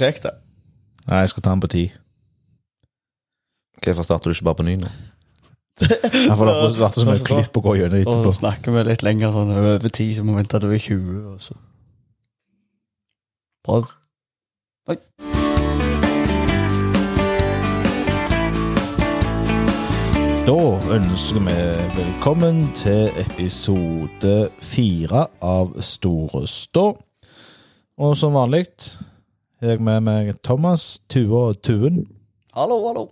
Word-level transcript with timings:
Det. 0.00 0.32
Nei, 1.10 1.20
jeg 1.24 1.28
skal 1.32 1.42
ta 1.44 1.50
den 1.54 1.60
på 1.64 1.68
ti. 1.72 1.84
Hvorfor 3.84 4.04
starter 4.06 4.30
du 4.30 4.34
ikke 4.36 4.48
bare 4.48 4.60
på 4.60 4.66
ny 4.68 4.76
nå? 4.80 4.90
Jeg 5.80 6.36
får 6.36 6.50
vært 6.76 6.96
så 6.98 7.06
mye 7.08 7.24
klipp 7.24 7.56
å 7.56 7.62
gå 7.64 7.76
gjennom 7.78 8.00
Og 8.00 8.02
etterpå. 8.04 8.32
så 8.32 8.38
snakker 8.40 8.74
vi 8.74 8.82
litt 8.90 9.04
lenger 9.06 9.32
sånn 9.32 9.52
over 9.56 9.88
ti, 9.88 10.10
så 10.16 10.24
må 10.24 10.34
vi 10.34 10.42
vente 10.42 10.58
til 10.60 10.68
du 10.68 10.74
er 10.76 10.82
20. 10.84 11.20
Og 11.32 11.40
så. 11.40 11.56
Prøv. 13.64 13.92
Oi. 14.92 14.98
Da 20.50 20.56
ønsker 20.96 21.44
vi 21.46 21.56
velkommen 21.94 22.62
til 22.74 23.10
episode 23.20 24.34
fire 24.64 25.26
av 25.44 25.76
Store 25.84 26.42
Stå. 26.50 26.86
Og 28.00 28.16
som 28.16 28.34
vanlig 28.34 28.64
har 29.60 29.74
jeg 29.74 29.82
med 29.84 30.00
meg 30.06 30.30
Thomas, 30.44 31.00
Tue 31.10 31.36
og 31.50 31.58
Tuen. 31.64 32.04
Hallo, 32.56 32.78
hallo. 32.86 33.06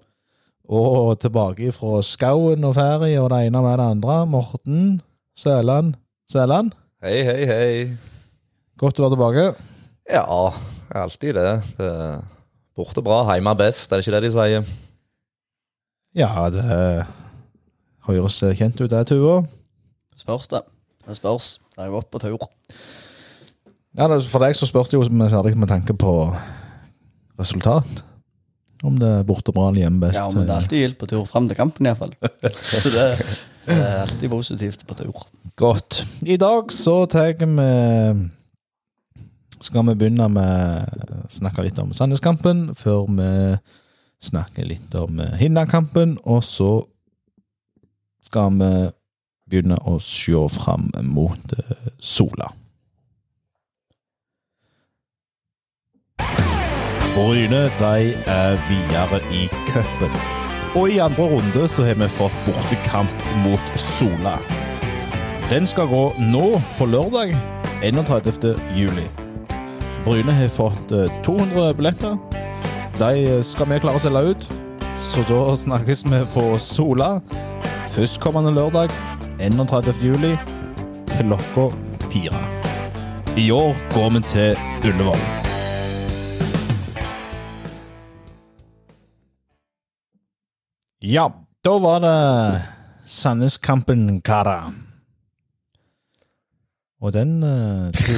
Og 0.69 1.19
tilbake 1.21 1.71
fra 1.73 2.01
skauen 2.05 2.65
og 2.69 2.75
ferie 2.77 3.21
og 3.21 3.31
det 3.33 3.47
ene 3.47 3.63
med 3.65 3.79
det 3.81 3.87
andre, 3.95 4.17
Morten 4.29 5.01
Sæland. 5.39 5.95
Sæland, 6.29 6.73
Hei, 7.01 7.23
hei, 7.23 7.45
hei. 7.47 7.97
godt 8.77 8.99
å 8.99 9.05
være 9.07 9.15
tilbake. 9.15 9.45
Ja, 10.11 10.25
alltid 10.99 11.37
det. 11.39 11.53
det 11.79 11.87
er 11.87 12.25
borte 12.77 13.05
bra, 13.07 13.23
hjemme 13.33 13.55
best, 13.57 13.93
er 13.93 14.01
det 14.01 14.07
ikke 14.07 14.17
det 14.17 14.25
de 14.27 14.33
sier? 14.35 14.67
Ja, 16.19 16.33
det 16.51 16.65
høres 18.09 18.41
kjent 18.59 18.81
ut, 18.83 18.91
det, 18.91 19.05
Tua. 19.09 19.39
Spørs 20.19 20.51
det. 20.51 20.65
Det 21.07 21.17
spørs. 21.17 21.59
Det 21.77 21.85
er 21.87 21.95
godt 21.95 22.11
på 22.11 22.19
tur. 22.25 22.49
Ja, 23.99 24.07
For 24.31 24.45
deg 24.45 24.55
så 24.55 24.69
spørs 24.69 24.93
det 24.93 24.99
jo 24.99 25.07
særlig 25.29 25.57
med 25.59 25.69
tanke 25.69 25.95
på 25.99 26.13
resultat. 27.39 28.05
Om 28.87 28.99
det 29.01 29.09
er 29.11 29.25
borte 29.27 29.51
bra 29.51 29.69
eller 29.73 29.83
hjemme 29.83 30.05
best. 30.05 30.21
Ja, 30.21 30.29
men 30.31 30.47
det 30.47 30.53
er 30.53 30.61
alltid 30.61 30.83
gildt 30.85 30.99
på 31.01 31.09
tur 31.11 31.25
fram 31.27 31.49
til 31.51 31.59
kampen, 31.59 31.89
iallfall. 31.89 32.13
Så 32.83 32.93
det, 32.95 33.07
det 33.67 33.79
er 33.79 34.05
alltid 34.05 34.31
positivt 34.31 34.85
på 34.87 34.95
tur. 35.01 35.25
Godt. 35.59 36.05
I 36.23 36.37
dag 36.39 36.71
så 36.73 37.01
tar 37.11 37.35
vi 37.43 37.49
Skal 39.67 39.89
vi 39.89 39.97
begynne 39.99 40.29
med 40.31 41.19
å 41.19 41.25
snakke 41.35 41.67
litt 41.67 41.79
om 41.83 41.91
Sandneskampen, 41.91 42.69
før 42.79 43.11
vi 43.11 43.33
snakker 44.23 44.67
litt 44.67 44.95
om 44.95 45.19
Hinna-kampen, 45.41 46.15
og 46.23 46.45
så 46.47 46.87
skal 48.23 48.55
vi 48.55 48.71
begynne 49.51 49.79
å 49.83 49.99
se 50.03 50.39
fram 50.55 50.91
mot 51.03 51.55
eh, 51.57 51.91
Sola. 51.99 52.53
Bryne 57.19 57.65
de 57.81 58.15
er 58.27 58.59
videre 58.69 59.19
i 59.35 59.49
cupen. 59.67 60.13
Og 60.79 60.91
i 60.91 60.99
andre 61.03 61.25
runde 61.25 61.69
så 61.69 61.83
har 61.83 61.97
vi 61.99 62.07
fått 62.15 62.37
bortekamp 62.47 63.25
mot 63.43 63.73
Sola. 63.75 64.37
Den 65.51 65.67
skal 65.67 65.89
gå 65.91 66.03
nå 66.23 66.61
på 66.77 66.87
lørdag 66.87 67.35
31. 67.83 68.55
juli. 68.77 69.07
Bryne 70.05 70.33
har 70.33 70.53
fått 70.55 70.95
eh, 70.95 71.11
200 71.27 71.73
billetter. 71.81 72.15
De 73.01 73.43
skal 73.43 73.67
vi 73.73 73.81
klare 73.83 73.99
å 73.99 74.05
selge 74.05 74.23
ut, 74.31 74.47
så 74.95 75.27
da 75.27 75.41
snakkes 75.59 76.05
vi 76.07 76.23
på 76.37 76.47
Sola 76.63 77.17
førstkommende 77.97 78.55
lørdag 78.55 78.95
31. 79.43 79.91
juli 80.07 80.37
klokka 81.17 81.67
fire. 82.07 82.47
I 83.35 83.51
år 83.51 83.75
går 83.91 84.09
vi 84.15 84.25
til 84.31 84.65
Ullevål. 84.93 85.38
Ja, 91.09 91.33
da 91.65 91.79
var 91.79 92.01
det 92.01 92.63
Sandneskampen 93.09 94.21
Kara. 94.21 94.73
Og 97.01 97.15
den 97.15 97.39
uh, 97.41 97.89
du, 97.97 98.13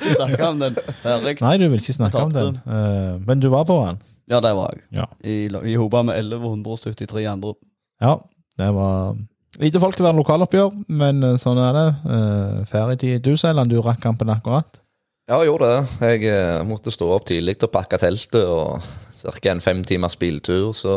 Snakke 0.14 0.48
om 0.48 0.62
den. 0.62 0.78
Ferdig. 1.02 1.36
Nei, 1.44 1.52
du 1.60 1.66
vil 1.66 1.76
ikke 1.76 1.98
snakke 1.98 2.24
om 2.24 2.32
den. 2.32 2.56
Uh, 2.64 3.20
men 3.28 3.44
du 3.44 3.50
var 3.52 3.68
på 3.68 3.76
den? 3.84 4.00
Ja, 4.32 4.40
det 4.40 4.56
var 4.56 4.72
jeg. 4.72 4.80
Ja. 4.96 5.04
I, 5.20 5.36
I 5.44 5.76
hopa 5.76 6.00
med 6.08 6.24
1173 6.24 7.28
andre. 7.36 7.52
Ja, 8.00 8.16
det 8.56 8.72
var 8.80 9.12
lite 9.60 9.82
folk 9.82 9.98
til 9.98 10.06
å 10.06 10.08
være 10.08 10.22
lokaloppgjør, 10.24 10.72
men 10.88 11.20
uh, 11.20 11.34
sånn 11.42 11.60
er 11.60 11.82
det. 11.82 11.88
Uh, 12.08 12.94
tid 12.96 13.20
Du, 13.28 13.34
Seiland, 13.36 13.68
du 13.68 13.82
rakk 13.84 14.00
kampen 14.08 14.32
akkurat. 14.32 14.80
Ja, 15.28 15.42
jeg 15.42 15.52
gjorde 15.52 15.74
det. 15.74 15.82
Jeg 16.24 16.64
måtte 16.64 16.88
stå 16.94 17.12
opp 17.12 17.28
tidlig 17.28 17.60
og 17.60 17.74
pakke 17.76 18.00
teltet, 18.00 18.46
og 18.48 18.80
ca. 19.16 19.50
en 19.50 19.64
fem 19.64 19.84
timers 19.84 20.16
biltur, 20.16 20.72
så 20.76 20.96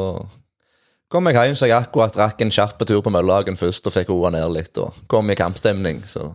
kom 1.10 1.30
jeg 1.30 1.40
hjem 1.40 1.58
så 1.58 1.70
jeg 1.70 1.78
akkurat 1.80 2.18
rakk 2.20 2.42
en 2.46 2.54
kjapp 2.54 2.84
tur 2.86 3.02
på 3.06 3.14
Møllehagen 3.14 3.58
først, 3.58 3.88
og 3.88 3.96
fikk 3.96 4.12
roa 4.14 4.34
ned 4.36 4.52
litt, 4.54 4.78
og 4.78 4.94
kom 5.08 5.30
i 5.32 5.38
kampstemning, 5.40 6.04
så 6.08 6.30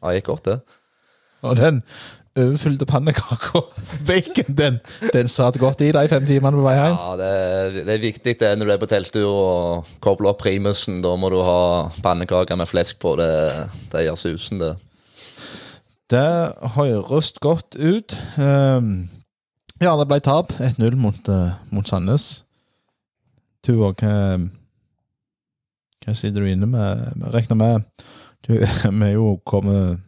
ja, 0.00 0.14
gikk 0.16 0.30
godt, 0.32 0.48
det. 0.48 0.60
Og 1.44 1.56
den 1.56 1.82
overfylte 2.38 2.86
pannekaka, 2.86 3.62
bacon, 4.08 4.54
den, 4.56 4.78
den 5.12 5.30
satt 5.30 5.58
godt 5.60 5.82
i 5.84 5.90
de 5.94 6.04
fem 6.08 6.26
timene 6.28 6.58
på 6.58 6.64
vei 6.64 6.76
hjem. 6.76 6.96
Ja, 6.96 7.16
det 7.18 7.30
er, 7.30 7.78
det 7.80 7.94
er 7.94 8.04
viktig 8.04 8.36
det 8.42 8.52
når 8.58 8.68
du 8.68 8.74
er 8.74 8.82
på 8.82 8.90
telttur 8.90 9.30
og 9.30 9.96
kobler 10.04 10.32
opp 10.32 10.42
primusen. 10.44 11.00
Da 11.04 11.14
må 11.18 11.32
du 11.32 11.40
ha 11.46 11.90
pannekaker 12.04 12.60
med 12.60 12.70
flesk 12.70 13.00
på. 13.02 13.16
Det, 13.20 13.32
det 13.92 14.06
gjør 14.06 14.20
susen, 14.20 14.62
det. 14.62 14.74
Det 16.10 16.26
høres 16.76 17.32
godt 17.42 17.76
ut. 17.78 18.16
Ehm, 18.42 19.08
ja, 19.80 19.96
det 19.96 20.06
ble 20.08 20.20
tap. 20.24 20.52
1-0 20.60 20.96
mot, 21.00 21.28
eh, 21.28 21.58
mot 21.74 21.88
Sandnes. 21.88 22.44
Tuva, 23.64 23.92
hva, 23.92 24.14
hva 26.04 26.14
sitter 26.16 26.44
du 26.44 26.50
inne 26.50 26.68
med? 26.70 27.04
Jeg 27.16 27.34
Regner 27.34 27.58
med 27.60 28.06
du, 28.46 28.54
Vi 29.00 29.08
er 29.08 29.14
jo 29.16 29.34
kommet 29.44 30.00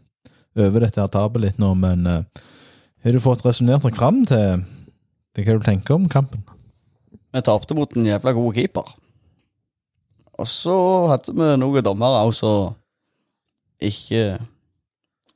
over 0.56 0.84
dette 0.84 1.00
her 1.00 1.10
tapet 1.12 1.44
litt 1.44 1.60
nå, 1.60 1.72
men 1.80 2.06
eh, 2.08 2.42
har 3.02 3.16
du 3.16 3.20
fått 3.22 3.44
resonnert 3.46 3.84
deg 3.86 3.96
fram 3.98 4.22
til, 4.28 4.64
til 5.34 5.46
hva 5.46 5.58
du 5.58 5.66
tenker 5.66 5.96
om 5.96 6.08
kampen? 6.12 6.44
Vi 7.32 7.40
tapte 7.44 7.76
mot 7.76 7.96
en 7.96 8.06
jævla 8.06 8.34
god 8.36 8.58
keeper. 8.58 8.92
Og 10.40 10.48
så 10.48 10.76
hadde 11.12 11.32
vi 11.36 11.48
noen 11.60 11.84
dommere 11.84 12.24
også 12.28 12.52
som 12.52 12.78
ikke 13.82 14.38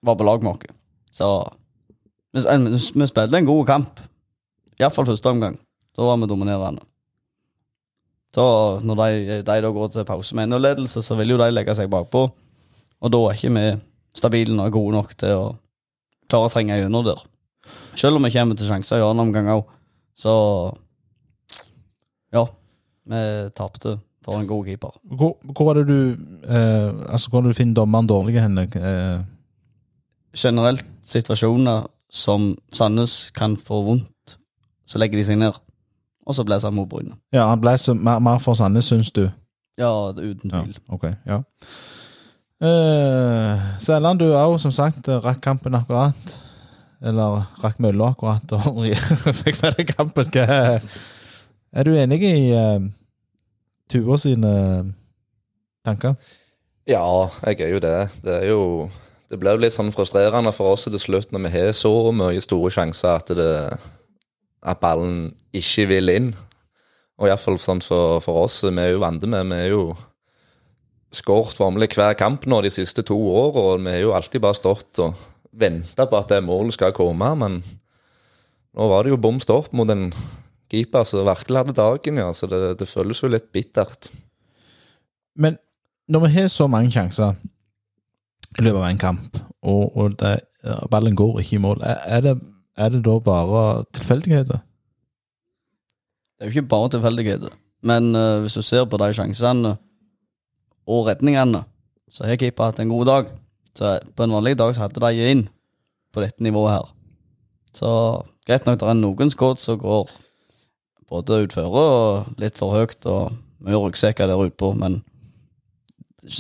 var 0.07 0.17
på 0.19 0.27
lag 0.27 0.45
med 0.45 0.53
oss. 0.53 0.77
Så 1.17 1.29
vi, 2.37 2.43
vi 3.01 3.09
spilte 3.09 3.41
en 3.41 3.49
god 3.49 3.65
kamp. 3.67 4.03
Iallfall 4.81 5.09
første 5.09 5.31
omgang. 5.33 5.57
Da 5.97 6.05
var 6.05 6.19
vi 6.21 6.29
dominerende. 6.29 6.85
Så 8.37 8.45
når 8.85 8.99
de, 9.01 9.37
de 9.47 9.61
da 9.65 9.71
går 9.73 9.89
til 9.95 10.05
pause 10.05 10.37
med 10.37 10.51
1-0-ledelse, 10.51 11.03
så 11.03 11.17
vil 11.17 11.33
jo 11.33 11.39
de 11.41 11.49
legge 11.55 11.75
seg 11.79 11.89
bakpå. 11.93 12.27
Og 13.01 13.13
da 13.13 13.21
er 13.25 13.39
ikke 13.39 13.53
vi 13.55 13.65
stabile 14.17 14.57
og 14.61 14.75
gode 14.75 14.93
nok 14.97 15.15
til 15.17 15.33
å 15.37 15.47
klare 16.29 16.49
å 16.49 16.53
trenge 16.53 16.77
gjennom 16.77 17.07
der. 17.07 17.23
Selv 17.97 18.19
om 18.19 18.27
vi 18.27 18.33
kommer 18.35 18.59
til 18.59 18.69
sjanser 18.69 19.01
i 19.01 19.05
annen 19.07 19.29
omgang 19.29 19.49
òg, 19.55 19.65
så 20.17 20.35
Ja, 22.35 22.43
vi 23.09 23.19
tapte 23.57 23.99
for 24.25 24.41
en 24.41 24.49
god 24.49 24.67
keeper. 24.67 24.97
Hvor, 25.05 25.37
hvor 25.55 25.71
er 25.71 25.81
det 25.81 25.87
du 25.89 26.25
eh, 26.45 26.91
Altså, 27.13 27.31
hvor 27.31 27.41
er 27.41 27.47
det 27.47 27.55
du 27.55 27.59
finner 27.61 27.79
dommeren 27.79 28.09
dårlig 28.11 28.41
hen? 28.41 28.59
Eh, 28.59 29.21
Generelt 30.37 30.85
situasjoner 31.07 31.87
som 32.13 32.51
Sandnes 32.75 33.31
kan 33.37 33.57
få 33.57 33.81
vondt, 33.87 34.09
så 34.87 35.01
legger 35.03 35.21
de 35.21 35.27
seg 35.29 35.41
ned. 35.41 35.59
Og 36.27 36.35
så 36.35 36.45
blåser 36.47 36.71
han 36.71 36.75
mot 36.75 36.89
Bryne. 36.91 37.15
ja, 37.33 37.47
han 37.47 37.61
ble 37.63 37.77
så 37.79 37.95
mer, 37.95 38.19
mer 38.19 38.41
for 38.43 38.59
Sandnes, 38.59 38.89
syns 38.91 39.13
du? 39.15 39.29
Ja, 39.79 39.93
uten 40.11 40.51
tvil. 40.51 40.75
Ja, 40.75 40.95
ok, 40.95 41.05
ja. 41.27 41.43
Eh, 42.65 43.67
Selland, 43.85 44.19
du 44.19 44.33
òg, 44.33 44.57
som 44.61 44.73
sagt, 44.73 45.09
rakk 45.09 45.43
kampen 45.45 45.77
akkurat. 45.77 46.37
Eller 47.05 47.45
rakk 47.63 47.81
mølla 47.85 48.11
akkurat, 48.15 48.53
og 48.57 48.87
fikk 49.43 49.61
med 49.63 49.77
deg 49.77 49.93
kampen. 49.93 50.31
Hva, 50.33 50.79
er 51.77 51.85
du 51.85 51.93
enig 51.93 52.23
i 52.25 52.37
uh, 52.57 52.81
Tuva 53.93 54.17
sine 54.19 54.53
tanker? 55.85 56.17
Ja, 56.89 57.03
jeg 57.45 57.61
er 57.67 57.75
jo 57.75 57.83
det. 57.83 57.99
Det 58.25 58.39
er 58.41 58.49
jo 58.49 58.63
Det 59.27 59.41
blir 59.43 59.57
jo 59.57 59.59
litt 59.65 59.75
sånn 59.75 59.91
frustrerende 59.91 60.53
for 60.55 60.77
oss 60.77 60.85
til 60.87 61.01
slutt 61.03 61.33
når 61.35 61.49
vi 61.49 61.51
har 61.51 61.73
så 61.75 61.91
mye 62.15 62.39
store 62.39 62.71
sjanser 62.71 63.17
at, 63.19 63.33
det, 63.35 63.55
at 64.63 64.81
ballen 64.81 65.31
ikke 65.57 65.87
vil 65.91 66.13
inn. 66.13 66.33
Og 67.17 67.31
iallfall 67.31 67.59
sånn 67.61 67.81
for, 67.85 68.21
for 68.25 68.45
oss, 68.45 68.61
vi 68.65 68.83
er 68.83 68.93
jo 68.93 69.01
vant 69.01 69.25
med 69.25 69.49
Vi 69.53 69.57
er 69.57 69.73
jo 69.73 69.85
skåret 71.17 71.57
formelig 71.57 71.95
hver 71.95 72.17
kamp 72.19 72.45
nå 72.51 72.61
de 72.65 72.73
siste 72.73 73.05
to 73.07 73.17
årene, 73.17 73.63
og 73.63 73.85
vi 73.87 73.95
har 73.95 74.03
jo 74.05 74.15
alltid 74.17 74.43
bare 74.45 74.59
stått 74.59 75.01
og 75.05 75.15
venta 75.57 76.05
på 76.09 76.19
at 76.19 76.33
det 76.35 76.43
målet 76.45 76.77
skal 76.77 76.95
komme, 76.97 77.31
men 77.41 77.63
nå 78.77 78.89
var 78.91 79.05
det 79.05 79.15
jo 79.15 79.21
bom 79.21 79.39
stopp 79.41 79.73
mot 79.73 79.89
en 79.89 80.11
keeper 80.73 81.07
som 81.09 81.25
virkelig 81.25 81.63
hadde 81.63 81.77
dagen, 81.79 82.21
ja, 82.21 82.33
så 82.35 82.49
det, 82.51 82.61
det 82.83 82.89
føles 82.91 83.23
jo 83.23 83.31
litt 83.33 83.49
bittert. 83.55 84.11
Men 85.39 85.57
når 86.13 86.27
vi 86.27 86.33
har 86.37 86.51
så 86.53 86.67
mange 86.71 86.93
sjanser 86.93 87.39
i 88.57 88.65
løpet 88.65 88.83
av 88.83 88.91
en 88.91 89.01
kamp, 89.01 89.41
og, 89.67 89.97
og 89.97 90.19
det, 90.21 90.37
ballen 90.91 91.17
går 91.17 91.41
ikke 91.43 91.57
i 91.57 91.63
mål, 91.63 91.83
er, 91.87 92.03
er, 92.19 92.25
det, 92.27 92.35
er 92.77 92.93
det 92.93 93.05
da 93.05 93.19
bare 93.25 93.85
tilfeldigheter? 93.97 94.61
Det 96.37 96.45
er 96.45 96.51
jo 96.51 96.59
ikke 96.59 96.69
bare 96.69 96.93
tilfeldigheter. 96.93 97.53
Men 97.83 98.15
eh, 98.15 98.41
hvis 98.45 98.57
du 98.57 98.63
ser 98.63 98.85
på 98.85 98.99
de 99.01 99.09
sjansene 99.17 99.77
og 100.87 101.09
redningene, 101.09 101.63
så 102.13 102.27
har 102.27 102.39
keeper 102.41 102.71
hatt 102.71 102.81
en 102.81 102.93
god 102.93 103.07
dag. 103.07 103.33
Så 103.77 103.99
på 104.17 104.25
en 104.25 104.37
vanlig 104.37 104.57
dag 104.59 104.75
så 104.75 104.87
hadde 104.87 105.01
de 105.01 105.31
inn 105.31 105.47
på 106.13 106.23
dette 106.25 106.45
nivået 106.45 106.77
her. 106.77 106.93
Så 107.77 107.89
greit 108.47 108.67
nok, 108.67 108.81
det 108.81 108.89
er 108.89 109.01
noen 109.01 109.33
skudd 109.33 109.61
som 109.61 109.79
går 109.81 110.09
både 111.11 111.43
utføre 111.45 111.83
og 111.83 112.41
litt 112.41 112.59
for 112.59 112.75
høyt, 112.75 112.99
og 113.07 113.37
mye 113.65 113.81
ryggsekker 113.81 114.29
der 114.29 114.47
utpå, 114.49 114.73
men 114.79 115.03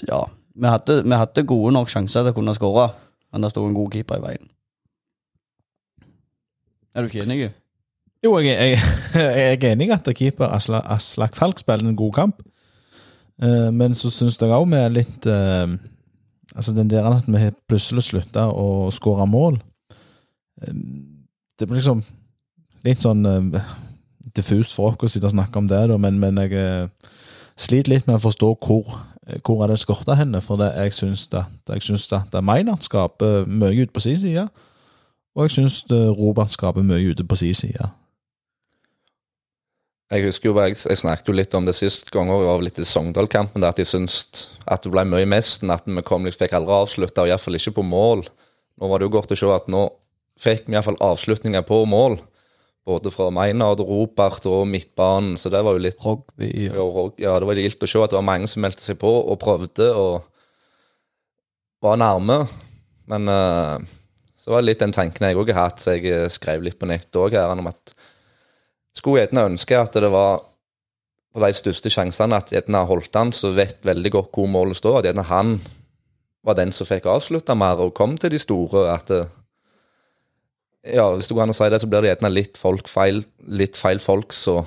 ja. 0.08 0.24
Vi 0.56 0.68
hadde, 0.72 1.02
vi 1.04 1.16
hadde 1.20 1.44
gode 1.44 1.74
nok 1.76 1.90
sjanser 1.92 2.24
til 2.24 2.32
å 2.32 2.36
kunne 2.38 2.54
skåre, 2.56 2.88
men 3.32 3.44
det 3.44 3.52
sto 3.52 3.66
en 3.66 3.76
god 3.76 3.92
keeper 3.92 4.20
i 4.20 4.24
veien. 4.24 4.48
Er 6.96 7.04
du 7.04 7.10
ikke 7.10 7.26
enig? 7.26 7.50
Jo, 8.24 8.38
jeg, 8.40 8.56
jeg, 8.56 8.78
jeg 9.36 9.58
er 9.60 9.72
enig 9.74 9.90
i 9.90 9.92
at 9.92 10.08
keeper 10.16 10.48
Asla, 10.48 10.80
Aslak 10.88 11.36
Falk 11.36 11.60
spiller 11.60 11.84
en 11.84 11.98
god 11.98 12.12
kamp. 12.16 12.42
Uh, 13.36 13.68
men 13.68 13.92
så 13.94 14.08
syns 14.08 14.38
jeg 14.40 14.48
òg 14.48 14.64
vi 14.70 14.78
er 14.80 14.94
litt 14.94 15.26
uh, 15.28 15.68
Altså, 16.56 16.72
den 16.72 16.88
der 16.88 17.04
at 17.04 17.26
vi 17.28 17.50
plutselig 17.68 18.06
slutta 18.06 18.46
å 18.48 18.88
skåre 18.96 19.26
mål 19.28 19.58
uh, 19.58 20.78
Det 21.60 21.66
blir 21.66 21.76
liksom 21.76 22.00
litt 22.86 23.04
sånn 23.04 23.26
diffust 24.32 24.72
for 24.72 24.94
oss 24.94 25.04
å 25.04 25.10
sitte 25.10 25.28
og 25.28 25.34
snakke 25.34 25.58
om 25.60 25.68
det, 25.68 25.82
da, 25.90 25.98
men, 26.00 26.20
men 26.22 26.38
jeg 26.38 26.88
sliter 27.58 27.92
litt 27.92 28.06
med 28.06 28.16
å 28.16 28.22
forstå 28.22 28.50
hvor, 28.62 28.92
hvor 29.42 29.64
er 29.64 29.72
det 29.72 29.80
skorta 29.80 30.14
henne. 30.14 30.38
For 30.44 30.60
det, 30.60 30.68
jeg 30.76 30.94
syns 30.94 31.24
at, 31.34 31.50
at 32.14 32.36
Meinert 32.46 32.86
skaper 32.86 33.48
mye 33.48 33.82
ut 33.82 33.90
på 33.96 34.04
sin 34.04 34.20
side, 34.20 34.44
og 35.36 35.46
jeg 35.46 35.58
syns 35.58 35.82
Robert 36.16 36.50
skaper 36.50 36.84
mye 36.86 37.12
ute 37.12 37.24
på 37.28 37.36
sin 37.38 37.54
side. 37.54 37.90
Jeg 40.06 40.22
husker 40.22 40.52
jo, 40.52 40.54
jeg, 40.62 40.76
jeg 40.86 40.98
snakket 41.00 41.26
jo 41.26 41.34
litt 41.34 41.54
om 41.58 41.64
det 41.66 41.74
sist 41.74 42.12
gang 42.14 42.28
og 42.30 42.44
var 42.46 42.62
litt 42.62 42.78
i 42.78 42.86
Sogndal-kampen, 42.86 43.64
at 43.66 43.80
jeg 43.82 43.88
syntes 43.90 44.46
at 44.62 44.84
det 44.84 44.92
ble 44.94 45.02
mye 45.08 45.26
mest 45.26 45.64
enn 45.64 45.74
at 45.74 45.82
vi 45.88 46.04
kom, 46.06 46.22
liksom, 46.28 46.44
fikk 46.44 46.54
aldri 46.54 46.76
avslutta, 46.76 47.24
og 47.24 47.32
iallfall 47.32 47.58
ikke 47.58 47.74
på 47.80 47.84
mål. 47.86 48.22
Nå 48.78 48.90
var 48.90 49.02
det 49.02 49.08
jo 49.08 49.14
godt 49.16 49.34
å 49.34 49.38
se 49.40 49.50
at 49.50 49.66
nå 49.72 49.82
fikk 50.38 50.68
vi 50.68 50.76
iallfall 50.76 51.00
avslutninger 51.02 51.66
på 51.66 51.80
mål. 51.90 52.20
Både 52.86 53.10
fra 53.10 53.32
Maynard, 53.34 53.82
Robert 53.82 54.46
og 54.46 54.62
midtbanen, 54.70 55.34
så 55.42 55.50
det 55.50 55.64
var 55.66 55.74
jo 55.74 55.82
litt 55.82 55.98
Rogby 56.04 56.52
ja, 56.68 56.86
ja, 57.18 57.34
det 57.42 57.48
var 57.50 57.58
gildt 57.58 57.82
å 57.82 57.90
se 57.90 58.04
at 58.04 58.14
det 58.14 58.20
var 58.20 58.28
mange 58.28 58.46
som 58.52 58.62
meldte 58.62 58.86
seg 58.86 59.00
på 59.02 59.10
og 59.10 59.40
prøvde 59.42 59.90
og 59.90 60.20
var 61.82 61.98
nærme. 61.98 62.44
Men 63.10 63.26
eh, 63.32 63.95
så 64.46 64.52
var 64.54 64.62
det 64.62 64.68
litt 64.68 64.82
den 64.84 64.94
tanken 64.94 65.26
jeg 65.26 65.34
òg 65.34 65.48
har 65.50 65.72
hatt, 65.72 65.80
så 65.82 65.96
jeg 65.96 66.06
eh, 66.06 66.28
skrev 66.30 66.62
litt 66.62 66.78
på 66.78 66.86
nett 66.86 67.16
òg, 67.18 67.34
om 67.34 67.66
at 67.66 67.96
skulle 68.94 69.24
gjerne 69.24 69.48
ønske 69.50 69.74
at 69.74 69.98
det 69.98 70.10
var 70.12 70.44
på 71.34 71.42
de 71.42 71.48
største 71.58 71.90
sjansene 71.90 72.38
at 72.38 72.52
gjerne 72.54 72.84
Holtan, 72.86 73.32
som 73.34 73.56
vet 73.58 73.82
veldig 73.84 74.12
godt 74.14 74.30
hvor 74.38 74.46
målet 74.48 74.78
står, 74.78 75.00
at 75.00 75.08
gjerne 75.10 75.24
han 75.26 75.56
var 76.46 76.60
den 76.60 76.70
som 76.70 76.86
fikk 76.86 77.08
avslutta 77.10 77.56
mer 77.58 77.82
og 77.82 77.90
kom 77.98 78.14
til 78.22 78.30
de 78.30 78.38
store. 78.38 78.86
at 78.94 79.10
det, 79.10 79.24
ja, 80.94 81.10
Hvis 81.10 81.26
det 81.26 81.34
går 81.34 81.42
an 81.48 81.56
å 81.56 81.58
si 81.58 81.68
det, 81.74 81.82
så 81.82 81.90
blir 81.90 82.06
det 82.06 82.14
gjerne 82.14 82.30
litt, 82.30 82.54
folk 82.56 82.86
feil, 82.86 83.24
litt 83.50 83.76
feil 83.76 83.98
folk 83.98 84.30
som 84.32 84.62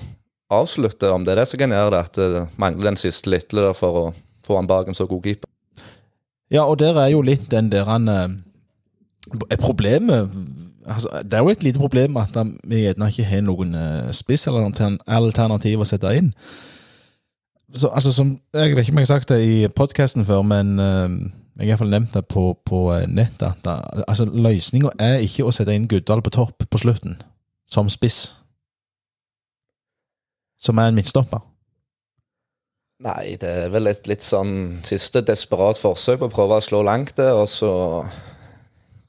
avslutter, 0.51 1.13
om 1.15 1.23
det 1.23 1.37
er 1.37 1.41
det 1.41 1.47
som 1.47 1.61
kan 1.61 1.71
gjøre 1.71 1.95
det, 1.95 2.03
at 2.03 2.19
det 2.19 2.43
mangler 2.59 2.91
den 2.91 2.99
siste 2.99 3.31
lille 3.31 3.71
for 3.79 4.03
å 4.03 4.05
få 4.43 4.59
han 4.59 4.67
bak 4.67 4.91
en 4.91 4.97
så 4.97 5.07
god 5.07 5.23
keeper. 5.23 5.47
Ja, 6.51 6.65
og 6.65 6.81
der 6.81 6.97
er 6.99 7.13
jo 7.13 7.23
litt 7.23 7.47
den 7.49 7.69
der 7.71 7.87
han 7.87 8.09
eh, 8.11 8.27
Problemet 9.59 10.29
altså, 10.85 11.21
Det 11.23 11.33
er 11.33 11.43
jo 11.43 11.49
et 11.49 11.63
lite 11.63 11.79
problem 11.79 12.17
at 12.17 12.37
vi 12.63 12.83
gjerne 12.83 13.09
ikke 13.09 13.27
har 13.29 13.41
noen 13.45 13.75
eh, 13.75 14.11
spiss 14.15 14.47
eller 14.47 14.65
altern- 14.67 14.99
alternativ 15.05 15.79
å 15.83 15.87
sette 15.87 16.13
inn. 16.17 16.33
Så, 17.75 17.87
altså, 17.93 18.13
som, 18.13 18.39
jeg 18.53 18.75
vet 18.75 18.87
ikke 18.87 18.95
om 18.95 19.01
jeg 19.01 19.07
har 19.07 19.13
sagt 19.13 19.29
det 19.29 19.43
i 19.45 19.67
podkasten 19.67 20.25
før, 20.25 20.41
men 20.41 20.79
uh, 20.79 21.05
jeg 21.59 21.67
har 21.67 21.75
iallfall 21.75 21.91
nevnt 21.93 22.15
det 22.17 22.23
på, 22.25 22.55
på 22.65 22.79
eh, 22.95 23.05
nettet. 23.05 23.59
Da, 23.65 23.77
altså, 24.07 24.25
løsninga 24.25 24.95
er 24.99 25.21
ikke 25.21 25.45
å 25.45 25.53
sette 25.53 25.75
inn 25.75 25.85
Guddal 25.91 26.23
på 26.25 26.33
topp 26.33 26.65
på 26.65 26.81
slutten, 26.81 27.19
som 27.69 27.91
spiss. 27.93 28.39
Som 30.59 30.81
er 30.81 30.89
en 30.89 30.97
midtstopper. 30.97 31.45
Nei, 33.05 33.37
det 33.39 33.47
er 33.47 33.69
vel 33.71 33.87
et 33.87 34.09
litt 34.11 34.25
sånn 34.25 34.81
siste 34.83 35.21
desperat 35.23 35.79
forsøk 35.79 36.19
på 36.19 36.27
å 36.27 36.33
prøve 36.33 36.57
å 36.57 36.63
slå 36.63 36.81
langt 36.83 37.13
det, 37.15 37.29
og 37.31 37.45
så 37.47 37.69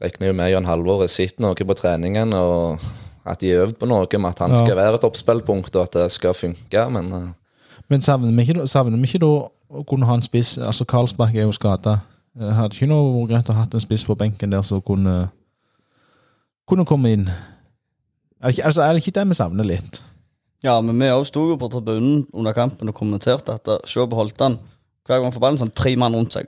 regner 0.00 0.30
jo 0.30 0.32
med 0.36 0.50
Jan 0.52 0.64
Halvor 0.68 1.02
har 1.04 1.10
sett 1.12 1.40
noe 1.42 1.54
på 1.54 1.76
treningen, 1.76 2.32
og 2.34 2.80
at 3.26 3.40
de 3.42 3.50
har 3.52 3.66
øvd 3.66 3.78
på 3.78 3.88
noe 3.88 4.06
med 4.18 4.30
at 4.30 4.38
han 4.38 4.54
Ja. 4.56 4.64
skal 4.64 4.76
være 4.76 4.94
et 4.94 5.04
oppspillpunkt, 5.04 5.76
og 5.76 5.82
at 5.82 5.92
det 5.92 6.10
skal 6.12 6.34
funke, 6.34 6.90
men 6.90 7.12
eh, 7.12 7.28
Men 7.90 8.02
savner 8.02 8.30
vi 8.32 8.42
ikke, 8.46 8.66
savner 8.66 8.96
vi 8.98 9.04
ikke 9.08 9.20
da 9.20 9.48
å 9.70 9.84
kunne 9.86 10.06
ha 10.06 10.14
en 10.14 10.22
spiss 10.22 10.58
Altså, 10.58 10.84
Karlsbakk 10.84 11.34
er 11.34 11.42
jo 11.42 11.52
skada. 11.52 12.00
Hadde 12.38 12.74
ikke 12.76 12.86
noe 12.86 13.26
vært 13.26 13.28
greit 13.30 13.50
å 13.50 13.56
ha 13.58 13.66
en 13.72 13.80
spiss 13.82 14.04
på 14.04 14.14
benken 14.16 14.50
der 14.50 14.62
som 14.62 14.80
kunne 14.80 15.30
kunne 16.68 16.86
komme 16.86 17.10
inn? 17.12 17.26
Er 18.40 18.46
det 18.48 18.58
ikke, 18.58 18.64
altså, 18.70 18.82
er 18.82 18.92
det 18.94 19.02
ikke 19.02 19.16
det 19.18 19.28
vi 19.28 19.34
savner 19.34 19.66
litt? 19.66 20.02
Ja, 20.62 20.80
men 20.80 20.98
vi 21.00 21.08
òg 21.10 21.26
sto 21.26 21.48
jo 21.48 21.56
på 21.56 21.68
tribunen 21.72 22.26
under 22.36 22.52
kampen 22.52 22.88
og 22.88 22.94
kommenterte 22.94 23.54
at 23.56 23.68
eh, 23.68 23.78
se 23.88 24.00
han 24.00 24.10
Holtan. 24.16 24.58
Hver 25.08 25.22
gang 25.22 25.32
får 25.32 25.40
ballen 25.42 25.58
sånn 25.58 25.74
tre 25.74 25.96
mann 25.96 26.14
rundt 26.14 26.36
seg. 26.36 26.46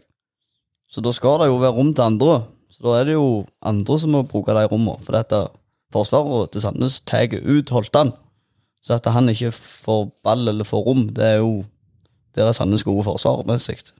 Så 0.93 1.03
da 1.03 1.11
skal 1.17 1.41
det 1.41 1.49
jo 1.49 1.59
være 1.59 1.75
rom 1.75 1.95
til 1.97 2.05
andre. 2.05 2.43
Så 2.73 2.85
da 2.87 2.99
er 2.99 3.09
det 3.11 3.17
jo 3.19 3.45
andre 3.61 3.99
som 4.01 4.15
må 4.15 4.23
bruke 4.29 4.55
de 4.57 4.65
rommene. 4.65 4.97
For 5.05 5.17
dette 5.17 5.45
forsvaret 5.93 6.53
til 6.55 6.65
Sandnes 6.65 7.01
tar 7.05 7.35
ut 7.37 7.73
Holtan. 7.75 8.15
Så 8.83 8.97
at 8.97 9.07
han 9.15 9.31
ikke 9.31 9.53
får 9.55 10.07
ball 10.25 10.49
eller 10.49 10.67
får 10.67 10.87
rom, 10.89 11.09
det 11.15 11.27
er 11.35 11.43
jo 11.43 11.65
Der 12.33 12.49
er 12.49 12.55
Sandnes 12.57 12.81
gode 12.83 13.05
forsvarsmessig. 13.05 13.93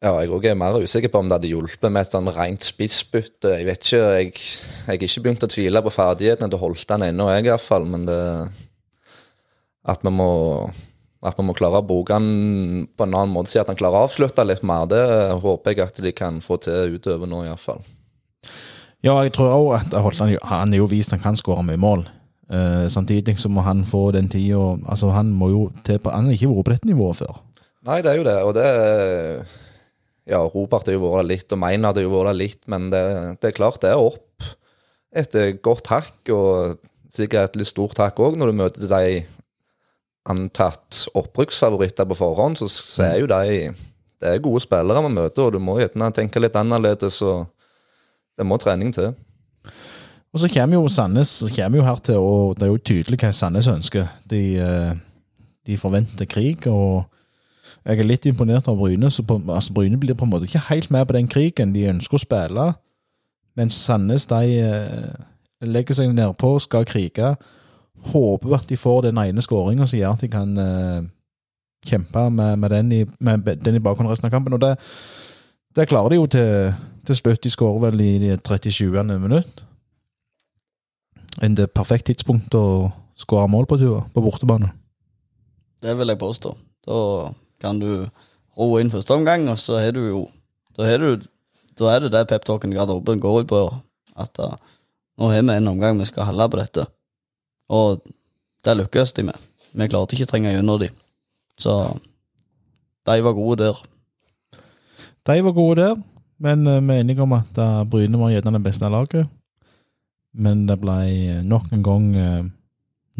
ja, 0.00 0.12
jeg 0.22 0.44
er 0.48 0.54
mer 0.56 0.78
usikker 0.80 1.10
på 1.12 1.18
om 1.18 1.28
det 1.28 1.36
hadde 1.36 1.50
hjulpet 1.50 1.92
med 1.92 2.06
et 2.06 2.14
sånn 2.14 2.30
rent 2.32 2.64
spissbytte. 2.64 3.50
Jeg 3.58 3.66
vet 3.68 3.82
ikke, 3.82 3.98
jeg, 3.98 4.30
jeg 4.32 4.86
har 4.86 4.96
ikke 4.96 5.24
begynt 5.26 5.44
å 5.44 5.50
tvile 5.50 5.82
på 5.84 5.92
ferdighetene 5.92 6.48
til 6.52 6.62
Holtan 6.62 7.04
ennå, 7.04 7.26
jeg 7.34 7.50
iallfall, 7.50 7.88
men 7.88 8.06
det 8.08 8.20
At 9.90 10.02
vi 10.04 10.12
må 10.12 10.30
at 11.20 11.36
vi 11.36 11.44
må 11.44 11.52
klare 11.56 11.82
å 11.82 11.84
bruke 11.84 12.16
han 12.16 12.86
på 12.96 13.04
en 13.04 13.14
annen 13.14 13.34
måte, 13.34 13.52
si 13.52 13.60
at 13.60 13.68
han 13.68 13.76
klarer 13.76 13.98
å 13.98 14.06
avslutte 14.08 14.44
litt 14.46 14.62
mer. 14.66 14.86
Det 14.88 15.02
håper 15.42 15.74
jeg 15.74 15.84
at 15.84 16.00
de 16.00 16.12
kan 16.16 16.40
få 16.44 16.56
til 16.64 16.96
utover 16.96 17.28
nå, 17.28 17.42
iallfall. 17.44 17.82
Ja, 19.04 19.18
jeg 19.24 19.34
tror 19.36 19.52
òg 19.52 19.68
at 19.78 19.94
Holtland 19.96 20.36
Han 20.48 20.74
er 20.74 20.82
jo 20.82 20.88
vist 20.88 21.12
han 21.14 21.22
kan 21.22 21.36
skåre 21.36 21.64
mye 21.64 21.80
mål. 21.80 22.04
Eh, 22.50 22.86
samtidig 22.92 23.38
så 23.40 23.48
må 23.52 23.62
han 23.64 23.84
få 23.86 24.10
den 24.16 24.28
tida 24.28 24.58
Altså, 24.90 25.12
han 25.14 25.30
må 25.30 25.52
jo 25.52 25.60
til 25.86 26.00
på 26.02 26.10
Han 26.10 26.26
har 26.26 26.34
ikke 26.34 26.48
vært 26.50 26.66
på 26.66 26.72
dette 26.74 26.90
nivået 26.90 27.20
før. 27.20 27.36
Nei, 27.86 28.00
det 28.04 28.10
er 28.10 28.18
jo 28.18 28.26
det, 28.26 28.38
og 28.44 28.54
det 28.56 28.66
Ja, 30.28 30.40
Robert 30.42 30.88
har 30.88 30.96
jo 30.96 31.04
vært 31.04 31.22
der 31.22 31.30
litt, 31.30 31.52
og 31.52 31.60
Meinhard 31.62 32.00
har 32.00 32.04
jo 32.04 32.12
vært 32.12 32.32
der 32.32 32.40
litt, 32.40 32.60
men 32.68 32.90
det, 32.92 33.04
det 33.40 33.50
er 33.50 33.56
klart 33.56 33.80
det 33.84 33.92
er 33.92 34.02
opp 34.02 34.48
et 35.10 35.34
godt 35.64 35.88
hakk, 35.90 36.18
og 36.30 36.80
sikkert 37.10 37.50
et 37.50 37.60
litt 37.62 37.70
stort 37.70 37.98
hakk 37.98 38.20
òg, 38.22 38.36
når 38.38 38.50
du 38.52 38.58
møter 38.60 38.86
de 38.86 39.22
antatt 40.28 41.06
opprykksfavoritter 41.16 42.04
på 42.08 42.18
forhånd, 42.18 42.58
så, 42.60 42.68
så 42.68 43.06
er 43.08 43.20
jo 43.22 43.30
de 43.30 43.72
Det 44.20 44.28
er 44.28 44.42
gode 44.44 44.60
spillere 44.60 45.00
vi 45.06 45.14
møter, 45.14 45.46
og 45.46 45.52
du 45.52 45.58
må 45.58 45.78
gjerne 45.80 46.10
tenke 46.12 46.40
litt 46.42 46.56
annerledes, 46.56 47.22
og 47.24 47.46
det 48.36 48.44
må 48.44 48.58
trening 48.60 48.92
til. 48.92 49.14
Og 50.32 50.42
så 50.42 50.50
kommer 50.52 50.76
jo 50.76 50.88
Sandnes 50.88 51.30
kommer 51.56 51.80
jo 51.80 51.84
her 51.86 52.02
til, 52.04 52.18
og 52.18 52.58
det 52.58 52.66
er 52.66 52.70
jo 52.70 52.82
tydelig 52.84 53.18
hva 53.22 53.32
Sandnes 53.32 53.66
ønsker. 53.66 54.10
De, 54.30 54.42
eh, 54.60 54.92
de 55.66 55.78
forventer 55.80 56.28
krig, 56.28 56.66
og 56.66 57.08
jeg 57.86 57.98
er 57.98 58.06
litt 58.06 58.26
imponert 58.28 58.68
av 58.68 58.76
Bryne. 58.78 59.10
Så 59.10 59.24
på, 59.26 59.40
altså 59.48 59.72
Bryne 59.72 59.98
blir 59.98 60.14
på 60.14 60.28
en 60.28 60.30
måte 60.30 60.46
ikke 60.46 60.66
helt 60.68 60.90
med 60.90 61.06
på 61.06 61.16
den 61.16 61.28
krigen. 61.28 61.74
De 61.74 61.88
ønsker 61.90 62.18
å 62.18 62.22
spille, 62.22 62.66
mens 63.56 63.80
Sandnes 63.88 64.28
de 64.30 64.60
eh, 64.60 65.24
legger 65.64 65.96
seg 65.96 66.14
nedpå, 66.14 66.58
skal 66.62 66.86
krige. 66.88 67.34
Håper 68.10 68.54
at 68.56 68.68
de 68.68 68.76
får 68.80 69.02
den 69.08 69.18
ene 69.20 69.42
skåringa 69.44 69.86
som 69.86 69.98
gjør 69.98 70.14
at 70.16 70.22
de 70.24 70.30
kan 70.32 70.52
eh, 70.58 71.08
kjempe 71.86 72.30
med, 72.30 72.58
med, 72.58 72.70
den 72.70 72.92
i, 72.92 73.00
med 73.20 73.48
den 73.64 73.76
i 73.76 73.82
bakgrunnen 73.82 74.12
resten 74.12 74.28
av 74.30 74.34
kampen. 74.34 74.56
Og 74.56 74.62
det, 74.62 74.76
det 75.76 75.88
klarer 75.88 76.12
de 76.12 76.20
jo 76.20 76.28
til, 76.30 76.72
til 77.06 77.18
slutt. 77.18 77.42
De 77.44 77.52
skårer 77.52 77.90
vel 77.90 78.04
i 78.04 78.12
det 78.22 78.40
37. 78.46 78.88
minutt 79.18 79.66
enn 81.40 81.54
det 81.56 81.70
perfekt 81.72 82.08
tidspunkt 82.10 82.54
å 82.58 82.90
skåre 83.18 83.48
mål 83.48 83.68
på 83.70 83.78
tur 83.80 84.02
på 84.12 84.24
bortebane. 84.24 84.72
Det 85.80 85.94
vil 85.96 86.12
jeg 86.12 86.20
påstå. 86.20 86.52
Da 86.88 86.98
kan 87.62 87.78
du 87.80 88.08
roe 88.58 88.80
inn 88.80 88.92
første 88.92 89.16
omgang, 89.16 89.46
og 89.48 89.58
så 89.60 89.80
er 89.80 89.94
du 89.96 90.04
jo 90.04 90.28
Da 90.78 90.86
du, 90.96 91.18
da 91.76 91.88
er 91.92 92.00
det 92.00 92.12
det 92.14 92.28
peptalken 92.30 92.72
garderoben 92.72 93.20
går 93.20 93.42
ut 93.42 93.48
på. 93.50 93.58
At 94.16 94.38
uh, 94.40 94.54
nå 95.18 95.28
har 95.28 95.42
vi 95.42 95.52
en 95.52 95.68
omgang 95.68 95.98
vi 95.98 96.06
skal 96.08 96.24
holde 96.24 96.46
på 96.48 96.60
dette. 96.60 96.86
Og 97.70 98.02
det 98.66 98.76
lykkes 98.76 99.14
de 99.16 99.28
med. 99.30 99.38
Vi 99.72 99.88
klarte 99.88 100.16
ikke 100.16 100.26
å 100.26 100.32
trenge 100.32 100.52
gjennom 100.52 100.80
de. 100.82 100.90
Så 101.60 101.74
de 103.06 103.20
var 103.22 103.36
gode 103.36 103.62
der. 103.62 103.82
De 105.28 105.36
var 105.46 105.54
gode 105.56 105.78
der. 105.82 106.00
Men 106.40 106.66
eh, 106.66 106.80
vi 106.80 106.96
er 106.96 107.04
enige 107.04 107.22
om 107.24 107.36
at 107.36 107.58
eh, 107.60 107.84
Bryne 107.90 108.18
var 108.18 108.32
gjerne 108.32 108.56
det 108.56 108.64
beste 108.64 108.90
laget. 108.90 109.28
Men 110.32 110.64
det 110.68 110.78
ble 110.80 110.98
eh, 111.04 111.42
nok 111.44 111.70
en 111.74 111.84
gang 111.84 112.10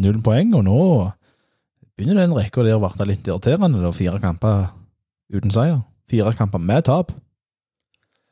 null 0.01 0.21
poeng, 0.25 0.55
og 0.57 0.63
nå 0.65 0.77
begynner 1.93 2.23
den 2.23 2.33
rekka 2.33 2.63
der 2.65 2.79
å 2.79 2.81
bli 2.81 3.11
litt 3.11 3.27
irriterende. 3.29 3.81
Da. 3.83 3.91
Fire 3.93 4.21
kamper 4.23 4.71
uten 5.31 5.53
seier. 5.53 5.83
Fire 6.09 6.33
kamper 6.35 6.63
med 6.63 6.87
tap. 6.89 7.13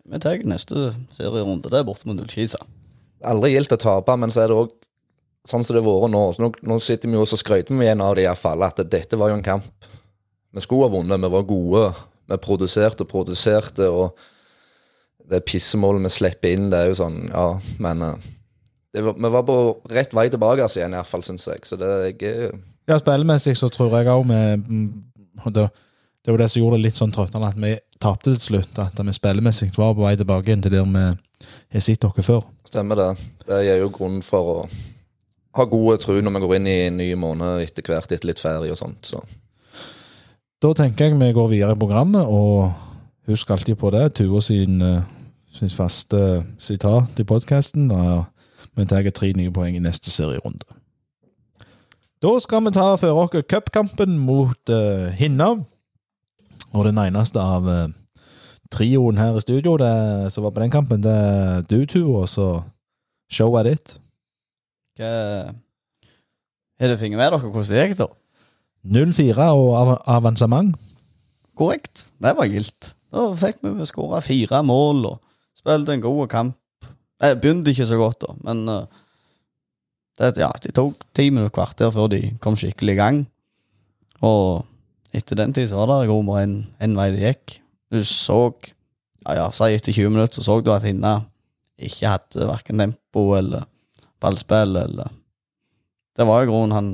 Vi 0.10 0.18
tar 0.20 0.42
neste 0.50 0.90
serierunde. 1.14 1.70
Det 1.70 1.78
er 1.78 1.86
borte 1.86 2.10
mot 2.10 2.18
Ullkisa. 2.18 2.64
Aldri 3.30 3.54
gildt 3.54 3.76
å 3.76 3.78
tape, 3.78 4.16
men 4.18 4.34
så 4.34 4.42
er 4.42 4.50
det 4.50 4.58
òg 4.58 4.72
sånn 5.48 5.64
som 5.64 5.76
det 5.76 5.84
har 5.84 5.88
vært 5.88 6.12
nå. 6.14 6.24
Så 6.36 6.44
nå, 6.44 6.50
nå 6.68 6.80
sitter 6.84 7.10
vi 7.10 7.16
jo 7.18 7.24
og 7.26 7.40
skryter 7.40 7.76
vi 7.78 7.86
igjen 7.88 8.02
av 8.04 8.16
det 8.18 8.26
iallfall, 8.28 8.64
at 8.68 8.82
dette 8.90 9.20
var 9.20 9.32
jo 9.32 9.40
en 9.40 9.46
kamp 9.46 9.88
vi 10.52 10.62
skulle 10.66 10.88
ha 10.88 10.94
vunnet. 10.94 11.22
Vi 11.22 11.30
var 11.30 11.44
gode. 11.46 11.84
Vi 12.30 12.38
produserte 12.42 13.06
og 13.06 13.10
produserte, 13.12 13.86
og 13.90 14.18
det 15.30 15.44
pissemålet 15.46 16.08
vi 16.08 16.12
slipper 16.14 16.56
inn, 16.56 16.70
det 16.72 16.80
er 16.80 16.90
jo 16.90 16.98
sånn, 16.98 17.20
ja, 17.30 17.48
men 17.82 18.02
eh, 18.02 18.30
det 18.94 19.04
var, 19.06 19.14
Vi 19.22 19.30
var 19.30 19.44
på 19.46 19.58
rett 19.94 20.14
vei 20.18 20.26
tilbake 20.34 20.64
altså, 20.66 20.80
igjen, 20.82 20.96
iallfall, 20.98 21.22
syns 21.26 21.46
jeg. 21.46 21.62
Så 21.70 21.78
det 21.78 21.90
er 21.90 22.26
er- 22.26 22.58
Ja, 22.90 22.98
spillemessig 22.98 23.54
så 23.58 23.70
tror 23.70 23.94
jeg 23.94 24.08
òg 24.10 24.26
vi 24.26 24.40
mm, 24.58 25.04
det, 25.54 25.68
det 26.26 26.32
var 26.34 26.38
det 26.42 26.50
som 26.50 26.62
gjorde 26.64 26.78
det 26.80 26.86
litt 26.88 26.98
sånn 26.98 27.14
trøttende, 27.14 27.48
at 27.54 27.56
vi 27.62 27.76
tapte 28.02 28.34
til 28.34 28.40
slutt. 28.40 28.80
At 28.82 28.98
vi 28.98 29.14
spillemessig 29.14 29.70
var 29.78 29.94
på 29.94 30.02
vei 30.08 30.16
tilbake 30.18 30.50
igjen 30.50 30.64
til 30.66 30.72
der 30.72 30.90
vi 30.90 31.04
har 31.78 31.82
sett 31.86 32.02
dere 32.02 32.26
før. 32.26 32.42
stemmer 32.66 32.96
det. 32.98 33.10
Det 33.46 33.62
gir 33.66 33.84
jo 33.84 33.90
grunn 33.94 34.22
for 34.26 34.50
å 34.56 34.70
ha 35.58 35.66
god 35.66 36.02
tro 36.04 36.18
når 36.22 36.36
vi 36.36 36.42
går 36.44 36.56
inn 36.58 36.68
i 36.70 36.80
en 36.88 36.98
ny 37.00 37.10
måned 37.20 37.64
etter 37.64 37.86
hvert, 37.86 38.12
etter 38.12 38.30
litt 38.30 38.42
ferie 38.42 38.72
og 38.72 38.80
sånt. 38.80 39.02
Så 39.06 39.24
Da 40.62 40.74
tenker 40.76 41.08
jeg 41.08 41.20
vi 41.20 41.32
går 41.34 41.48
videre 41.48 41.72
i 41.72 41.80
programmet, 41.80 42.28
og 42.28 42.74
husk 43.30 43.50
alltid 43.50 43.78
på 43.80 43.92
det. 43.96 44.14
Tuva 44.18 44.42
sin, 44.42 44.82
eh, 44.82 45.04
sin 45.54 45.70
faste 45.70 46.44
sitat 46.58 47.20
i 47.20 47.24
podkasten. 47.24 47.88
Vi 48.76 48.86
tar 48.86 49.10
tre 49.12 49.34
nye 49.34 49.52
poeng 49.52 49.76
i 49.76 49.80
neste 49.80 50.12
serierunde. 50.12 50.68
Da 52.22 52.40
skal 52.40 52.66
vi 52.66 52.72
ta 52.72 52.96
for 52.96 53.16
oss 53.16 53.46
cupkampen 53.48 54.18
mot 54.20 54.70
uh, 54.70 55.08
Hinna. 55.16 55.64
Og 56.74 56.86
den 56.86 56.98
eneste 56.98 57.40
av 57.40 57.64
uh, 57.64 57.88
trioen 58.72 59.18
her 59.18 59.38
i 59.38 59.42
studio 59.42 59.78
det, 59.78 60.34
som 60.34 60.44
var 60.44 60.52
på 60.52 60.60
den 60.60 60.72
kampen, 60.72 61.02
det 61.02 61.12
er 61.16 61.62
du, 61.62 61.86
Tuva, 61.86 62.26
så 62.28 62.64
show 63.32 63.56
er 63.56 63.72
ditt. 63.72 63.96
Har 65.06 66.88
dere 66.88 66.98
fått 67.00 67.16
med 67.16 67.24
dere 67.24 67.40
hvordan 67.40 67.70
det 67.70 67.84
gikk, 67.84 67.98
da? 68.00 68.10
0-4 68.90 69.50
og 69.56 69.70
av 69.76 69.92
avansement. 70.08 70.78
Korrekt. 71.60 72.08
Det 72.24 72.32
var 72.38 72.48
gildt. 72.48 72.94
Da 73.12 73.26
fikk 73.36 73.60
vi 73.66 73.88
skåra 73.90 74.22
fire 74.24 74.62
mål 74.64 75.06
og 75.10 75.20
spilte 75.58 75.96
en 75.96 76.04
god 76.04 76.28
kamp. 76.32 76.56
Jeg 77.20 77.40
begynte 77.42 77.74
ikke 77.74 77.88
så 77.90 77.98
godt, 78.00 78.22
da, 78.24 78.36
men 78.48 78.62
eh, 78.72 79.00
det, 80.20 80.38
ja, 80.40 80.48
de 80.64 80.72
tok 80.76 81.02
ti 81.16 81.26
minutter, 81.34 81.52
kvarter 81.58 81.92
før 81.92 82.08
de 82.14 82.22
kom 82.40 82.56
skikkelig 82.60 82.96
i 82.96 83.00
gang. 83.00 83.20
Og 84.24 84.64
etter 85.16 85.36
den 85.40 85.56
tid 85.56 85.68
så 85.72 85.82
var 85.82 85.92
det 85.92 86.12
god 86.12 86.24
bare 86.30 86.46
en, 86.48 86.56
en 86.80 86.96
vei 86.96 87.10
det 87.16 87.26
gikk. 87.26 87.58
Du 87.92 88.00
så 88.08 88.40
ja, 89.26 89.36
ja, 89.36 89.50
si 89.52 89.68
etter 89.76 89.96
20 89.96 90.16
minutter 90.16 90.40
så 90.40 90.46
så 90.46 90.60
du 90.64 90.72
at 90.72 90.86
Hinna 90.88 91.18
ikke 91.80 92.14
hadde 92.14 92.48
verken 92.48 92.84
tempo 92.84 93.26
eller 93.36 93.68
ballspill 94.22 94.76
eller 94.76 95.12
Det 96.18 96.26
var 96.28 96.44
i 96.44 96.50
grunnen 96.50 96.72
han 96.72 96.90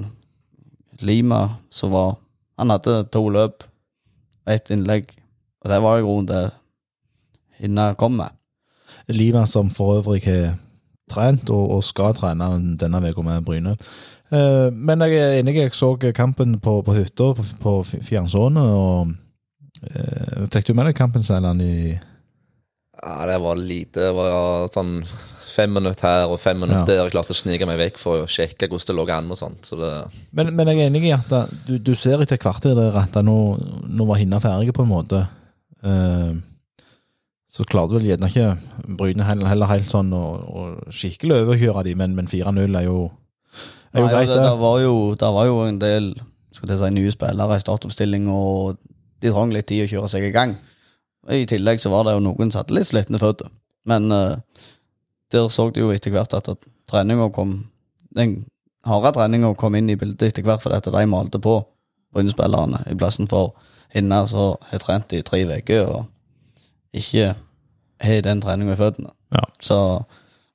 Lima 1.00 1.55
som 1.70 1.91
var 1.91 2.15
Han 2.58 2.70
hadde 2.70 3.03
to 3.12 3.29
løp 3.29 3.63
ett 4.48 4.70
innlegg. 4.70 5.10
Og 5.63 5.70
det 5.70 5.79
var 5.82 5.98
i 5.98 6.03
grunnen 6.05 6.27
det 6.29 6.51
Hinna 7.58 7.96
kom 7.96 8.17
med. 8.17 8.29
Lima 9.08 9.48
som 9.48 9.70
for 9.70 9.98
øvrig 9.98 10.22
har 10.25 10.55
trent 11.12 11.50
og, 11.50 11.72
og 11.72 11.84
skal 11.84 12.15
trene 12.15 12.77
denne 12.79 13.01
uka 13.10 13.24
med 13.25 13.44
Bryne. 13.44 13.75
Eh, 14.32 14.72
men 14.72 15.01
jeg 15.01 15.20
er 15.20 15.39
enig, 15.39 15.55
jeg 15.55 15.74
så 15.74 15.96
kampen 16.15 16.60
på, 16.60 16.82
på 16.82 16.96
hytta 16.96 17.32
på, 17.38 17.46
på 17.62 17.74
fjernsynet, 17.84 18.63
og 18.63 19.13
eh, 19.91 20.46
Fikk 20.51 20.67
du 20.67 20.74
med 20.74 20.89
deg 20.89 20.98
kampen, 20.98 21.24
Sæland, 21.24 21.62
i 21.62 22.00
ja, 23.05 23.25
det 23.29 23.38
var 23.44 23.60
lite. 23.60 24.00
Det 24.01 24.13
var 24.15 24.67
sånn 24.74 24.98
fem 25.56 25.72
minutter 25.72 26.08
her 26.10 26.32
og 26.32 26.40
fem 26.44 26.60
minutter 26.60 26.84
Ja. 26.84 26.86
der. 27.00 27.04
Jeg 27.08 27.16
klarte 27.16 27.36
å 27.36 27.38
snike 27.40 27.68
meg 27.70 27.80
vekk 27.80 28.00
for 28.02 28.24
å 28.24 28.30
sjekke 28.30 28.68
hvordan 28.68 28.90
det 28.92 28.96
lå 28.98 29.06
an 29.16 29.32
og 29.32 29.40
sånt. 29.40 29.68
Så 29.70 29.80
det 29.80 29.92
men, 30.36 30.52
men 30.56 30.72
jeg 30.72 30.84
er 30.84 30.90
enig 30.92 31.06
i 31.08 31.14
at 31.16 31.30
da, 31.32 31.46
du, 31.68 31.78
du 31.80 31.94
ser 31.96 32.22
etter 32.24 32.42
hvert 32.42 32.68
der 32.68 33.00
at 33.00 33.16
nå, 33.24 33.38
nå 33.88 34.08
var 34.10 34.20
Hinna 34.20 34.42
ferdig, 34.44 34.76
på 34.76 34.84
en 34.86 34.92
måte. 34.92 35.24
Uh, 35.86 36.36
så 37.56 37.64
klarte 37.70 37.96
vel 37.96 38.08
gjerne 38.10 38.28
ikke 38.28 38.48
Bryne 39.00 39.24
heller, 39.24 39.48
heller 39.48 39.70
helt 39.70 39.88
sånn 39.92 40.10
å, 40.16 40.24
å 40.44 40.64
skikkelig 40.92 41.44
overkjøre 41.46 41.86
de, 41.88 41.94
men, 41.96 42.16
men 42.18 42.28
4-0 42.28 42.80
er 42.82 42.88
jo 42.88 42.98
er 43.96 44.02
jo 44.02 44.08
Nei, 44.10 44.12
greit, 44.12 44.28
det, 44.28 44.36
det. 44.36 44.44
det, 44.44 44.56
var 44.60 44.80
jo, 44.84 44.96
det 45.16 45.30
var 45.38 45.48
jo 45.48 45.60
en 45.64 45.80
del 45.80 46.10
skal 46.56 46.72
jeg 46.74 46.82
si, 46.82 46.90
nye 46.98 47.14
spillere 47.14 47.56
i 47.60 47.64
startoppstilling, 47.64 48.28
og 48.32 48.76
de 49.24 49.32
trang 49.32 49.54
litt 49.56 49.70
tid 49.72 49.86
å 49.86 49.92
kjøre 49.92 50.10
seg 50.12 50.28
i 50.28 50.34
gang. 50.36 50.56
I 51.32 51.46
tillegg 51.50 51.80
så 51.84 51.92
var 51.94 52.06
det 52.08 52.16
jo 52.18 52.24
noen 52.28 52.52
som 52.52 52.62
hadde 52.62 52.76
litt 52.78 52.90
slitne 52.90 53.20
føtter. 53.22 53.50
Men 53.90 54.08
eh, 54.14 54.36
der 55.36 55.51
så 55.51 55.70
du 55.70 55.84
jo 55.84 55.94
etter 55.94 56.13
hvert 56.15 56.34
at, 56.38 56.50
treninga 56.89 57.30
kom 57.34 57.56
Den 58.15 58.46
harde 58.86 59.12
treninga 59.15 59.56
kom 59.60 59.75
inn 59.75 59.89
i 59.89 59.98
bildet 60.00 60.30
etter 60.30 60.46
hvert 60.46 60.62
fordi 60.63 60.77
at 60.77 60.92
de 60.94 61.08
malte 61.10 61.42
på 61.42 61.58
Bryne-spillerne, 62.15 62.86
i 62.88 62.96
plassen 62.96 63.27
for 63.27 63.56
henne 63.92 64.22
som 64.32 64.62
har 64.70 64.80
trent 64.80 65.12
i 65.13 65.24
tre 65.25 65.42
uker 65.44 65.89
og 65.89 66.06
ikke 66.96 67.34
har 68.06 68.22
den 68.24 68.44
treninga 68.44 68.75
i 68.75 68.80
føttene. 68.80 69.12
Ja. 69.36 69.44
Så 69.60 69.80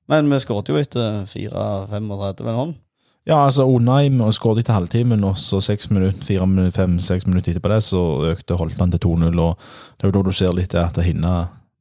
Men 0.08 0.30
vi 0.32 0.40
skåret 0.42 0.68
jo 0.68 0.75
etter 0.75 1.26
4-35 1.30 2.49
en 2.49 2.56
hånd. 2.56 2.72
Ja, 3.28 3.44
altså 3.44 3.62
Onheim 3.68 4.18
skåret 4.34 4.64
etter 4.64 4.75
halvtimen, 4.75 5.22
og 5.25 5.37
så 5.38 5.60
seks 5.62 5.90
minutter, 5.90 6.25
fire 6.26 6.49
minutter, 6.49 6.72
fem-seks 6.75 7.28
minutter 7.28 7.52
etterpå 7.52 7.70
det, 7.70 7.82
så 7.87 8.00
økte 8.32 8.56
Holtan 8.58 8.90
til 8.90 9.04
2-0. 9.04 9.38
og 9.38 9.60
Det 9.94 10.06
er 10.06 10.10
jo 10.10 10.16
da 10.16 10.22
du 10.26 10.32
ser 10.34 10.56
litt 10.56 10.72
det 10.72 10.82
at 10.82 10.99
Hinna 11.04 11.34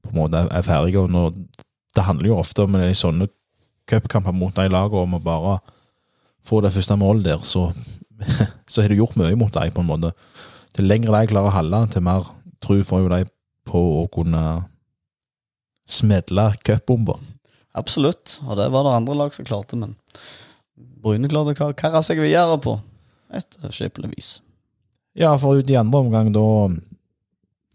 på 0.03 0.12
en 0.12 0.20
måte 0.20 0.44
er 0.46 0.62
ferdig. 0.62 0.98
og 1.00 1.10
når, 1.10 1.34
Det 1.96 2.05
handler 2.05 2.31
jo 2.31 2.39
ofte 2.39 2.65
om 2.65 2.77
i 2.79 2.93
sånne 2.98 3.29
cupkamper 3.89 4.36
mot 4.36 4.55
de 4.55 4.67
lagene 4.69 5.05
om 5.05 5.17
å 5.17 5.24
bare 5.24 5.55
få 6.46 6.62
det 6.63 6.74
første 6.74 6.98
målet 7.00 7.25
der, 7.25 7.46
så, 7.46 7.69
så 8.72 8.84
har 8.84 8.91
du 8.91 9.00
gjort 9.00 9.17
mye 9.19 9.38
mot 9.39 9.53
dem, 9.53 9.74
på 9.74 9.84
en 9.84 9.89
måte. 9.89 10.13
Til 10.75 10.88
lengre 10.89 11.24
de 11.24 11.31
klarer 11.31 11.51
å 11.51 11.55
holde, 11.58 11.81
til 11.93 12.05
mer 12.05 12.29
tro 12.63 12.77
får 12.86 13.03
jo 13.03 13.12
de 13.13 13.24
på 13.69 13.81
å 14.01 14.05
kunne 14.13 14.43
smedle 15.89 16.51
cupbomber. 16.65 17.17
Absolutt, 17.77 18.39
og 18.46 18.58
det 18.60 18.69
var 18.74 18.86
det 18.86 18.96
andre 18.98 19.17
lag 19.17 19.34
som 19.34 19.48
klarte, 19.48 19.77
men 19.79 19.98
Bryne 21.00 21.29
klarte 21.31 21.55
å 21.63 21.75
karre 21.77 22.01
seg 22.05 22.22
videre 22.22 22.58
på 22.62 22.75
et 23.36 23.58
skikkelig 23.75 24.12
vis. 24.15 24.29
Ja, 25.17 25.34
for 25.39 25.60
ut 25.60 25.69
i 25.69 25.77
andre 25.79 26.05
omgang, 26.05 26.31
da 26.34 26.46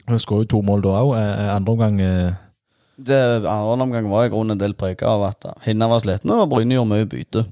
Hun 0.04 0.20
skåret 0.20 0.52
jo 0.52 0.58
to 0.58 0.66
mål 0.66 0.82
da 0.84 0.98
òg. 1.00 1.10
Andre 1.48 1.72
omgang 1.72 2.00
eh, 2.04 2.34
Det 2.96 3.46
Andre 3.46 3.82
omgang 3.82 4.10
var 4.10 4.26
i 4.26 4.30
grunnen 4.30 4.54
en 4.54 4.60
del 4.60 4.76
prega 4.78 5.08
av 5.10 5.24
at 5.26 5.46
Hinna 5.64 5.88
var 5.90 6.02
slitne, 6.04 6.36
og 6.38 6.50
Bryne 6.52 6.76
gjorde 6.76 6.92
mye 6.92 7.08
bytte. 7.10 7.44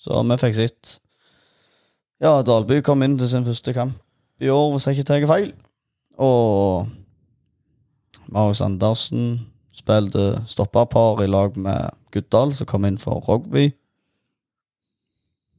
Så 0.00 0.22
vi 0.24 0.38
fikk 0.40 0.56
sitt. 0.56 0.94
Ja, 2.22 2.40
Dalby 2.42 2.80
kom 2.82 3.02
inn 3.02 3.18
til 3.18 3.28
sin 3.30 3.46
første 3.46 3.74
kamp 3.76 3.98
i 4.40 4.48
år, 4.48 4.70
hvis 4.72 4.86
jeg 4.86 4.98
ikke 4.98 5.08
tar 5.10 5.26
feil. 5.30 5.52
Og 6.18 6.88
Marius 8.28 8.62
Andersen 8.64 9.46
spilte 9.76 10.42
stopperpar 10.46 11.22
i 11.22 11.28
lag 11.30 11.56
med 11.56 11.94
Guddal, 12.12 12.54
som 12.54 12.66
kom 12.66 12.86
inn 12.88 12.98
for 12.98 13.22
rugby. 13.28 13.70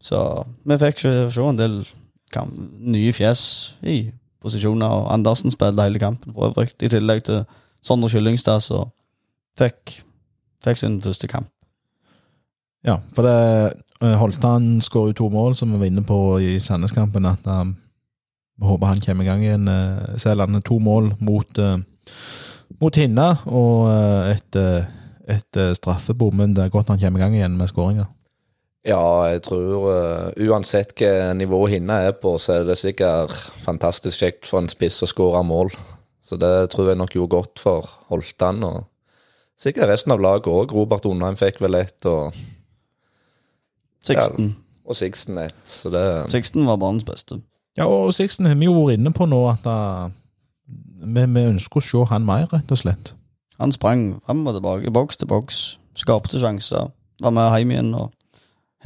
Så 0.04 0.20
vi 0.66 0.80
fikk 0.80 1.02
se 1.04 1.44
en 1.44 1.60
del 1.60 1.82
kamp, 2.34 2.54
nye 2.80 3.14
fjes 3.14 3.76
i 3.84 4.12
posisjoner, 4.42 4.88
og 4.88 5.14
Andersen 5.14 5.52
spilte 5.52 5.84
hele 5.84 6.00
kampen 6.00 6.34
for 6.34 6.50
øvrig, 6.50 6.72
i 6.80 6.92
tillegg 6.92 7.24
til 7.28 7.44
Sondre 7.84 8.10
Kyllingstad, 8.12 8.64
som 8.64 8.92
fikk, 9.60 10.00
fikk 10.66 10.82
sin 10.82 11.00
første 11.04 11.30
kamp. 11.32 11.51
Ja, 12.88 13.00
for 13.16 13.28
det 13.28 13.38
eh, 14.01 14.16
Holtan 14.20 14.78
skårer 14.84 15.12
jo 15.12 15.18
to 15.20 15.30
mål, 15.34 15.56
som 15.60 15.74
vi 15.74 15.82
var 15.82 15.89
inne 15.89 16.06
på 16.08 16.39
i 16.39 16.56
Sandnes-kampen. 16.63 17.28
At 17.28 17.48
um, 17.48 17.75
vi 18.60 18.68
håper 18.68 18.94
han 18.94 19.01
kommer 19.04 19.25
i 19.25 19.28
gang 19.28 19.44
igjen. 19.44 19.68
Uh, 19.68 20.16
Sæland 20.20 20.62
to 20.63 20.80
mål 20.80 21.13
mot, 21.20 21.60
eh, 21.60 21.78
mot 22.80 22.96
Hinna, 22.96 23.34
og 23.48 23.89
eh, 23.92 24.38
et, 24.38 24.56
eh, 24.56 24.88
et 25.36 25.60
eh, 25.60 25.75
straffebom. 25.75 26.39
Men 26.39 26.56
det 26.56 26.66
er 26.66 26.74
godt 26.74 26.94
han 26.94 27.01
kommer 27.01 27.20
i 27.20 27.24
gang 27.24 27.36
igjen 27.36 27.60
med 27.60 27.72
skåringer. 27.72 28.08
Ja, 28.88 29.28
jeg 29.28 29.42
tror 29.44 29.89
uh, 29.92 30.30
uansett 30.39 30.94
hva 30.96 31.34
nivå 31.36 31.66
Hinna 31.68 31.98
er 32.08 32.13
på, 32.16 32.38
så 32.39 32.62
er 32.62 32.70
det 32.70 32.78
sikkert 32.80 33.34
fantastisk 33.60 34.24
kjekt 34.24 34.48
for 34.48 34.63
en 34.63 34.72
spiss 34.72 35.01
å 35.04 35.10
skåre 35.10 35.42
mål. 35.44 35.74
Så 36.24 36.39
det 36.39 36.70
tror 36.72 36.88
jeg 36.88 37.00
nok 37.01 37.18
gjorde 37.18 37.34
godt 37.34 37.60
for 37.60 37.89
Holtan, 38.08 38.63
og 38.63 38.86
sikkert 39.60 39.92
resten 39.92 40.16
av 40.16 40.24
laget 40.24 40.50
òg. 40.51 40.74
Robert 40.75 41.06
Undheim 41.10 41.38
fikk 41.39 41.62
vel 41.63 41.80
ett, 41.82 42.00
og, 42.10 42.36
Sixten. 44.06 44.54
og 44.86 44.96
Sixten 44.96 45.38
ett. 45.44 45.60
Så 45.68 45.92
det 45.94 46.04
Sixten 46.34 46.68
var 46.68 46.80
banens 46.82 47.08
beste. 47.08 47.42
Ja, 47.78 47.88
og 47.88 48.13
Sixten 48.16 48.48
har 48.50 48.58
vi 48.60 48.68
jo 48.68 48.75
vært 48.78 49.00
inne 49.00 49.13
på 49.16 49.28
nå 49.30 49.39
at 49.51 49.68
uh, 49.68 50.10
vi, 50.68 51.25
vi 51.25 51.48
ønsker 51.54 51.82
å 51.82 51.86
se 51.86 52.06
han 52.12 52.28
mer, 52.28 52.48
rett 52.51 52.72
og 52.72 52.82
slett. 52.82 53.13
Han 53.60 53.75
sprang 53.75 54.22
frem 54.24 54.46
og 54.48 54.56
tilbake, 54.56 54.92
boks 54.96 55.20
til 55.20 55.30
boks, 55.32 55.60
skapte 56.00 56.39
sjanser. 56.39 56.92
Var 57.20 57.36
med 57.36 57.51
hjem 57.51 57.75
igjen 57.75 57.92
og 58.00 58.13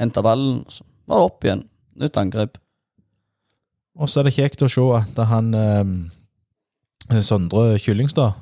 henta 0.00 0.22
ballen. 0.26 0.64
Så 0.68 0.82
var 1.06 1.20
det 1.20 1.28
opp 1.30 1.46
igjen. 1.46 1.66
Nytt 2.02 2.18
angrep. 2.18 2.58
Og 3.94 4.10
så 4.10 4.20
er 4.20 4.26
det 4.26 4.34
kjekt 4.34 4.64
å 4.66 4.70
se 4.70 4.82
at 4.98 5.20
han 5.30 5.52
eh, 5.54 7.20
Sondre 7.22 7.76
Kyllingstad 7.78 8.34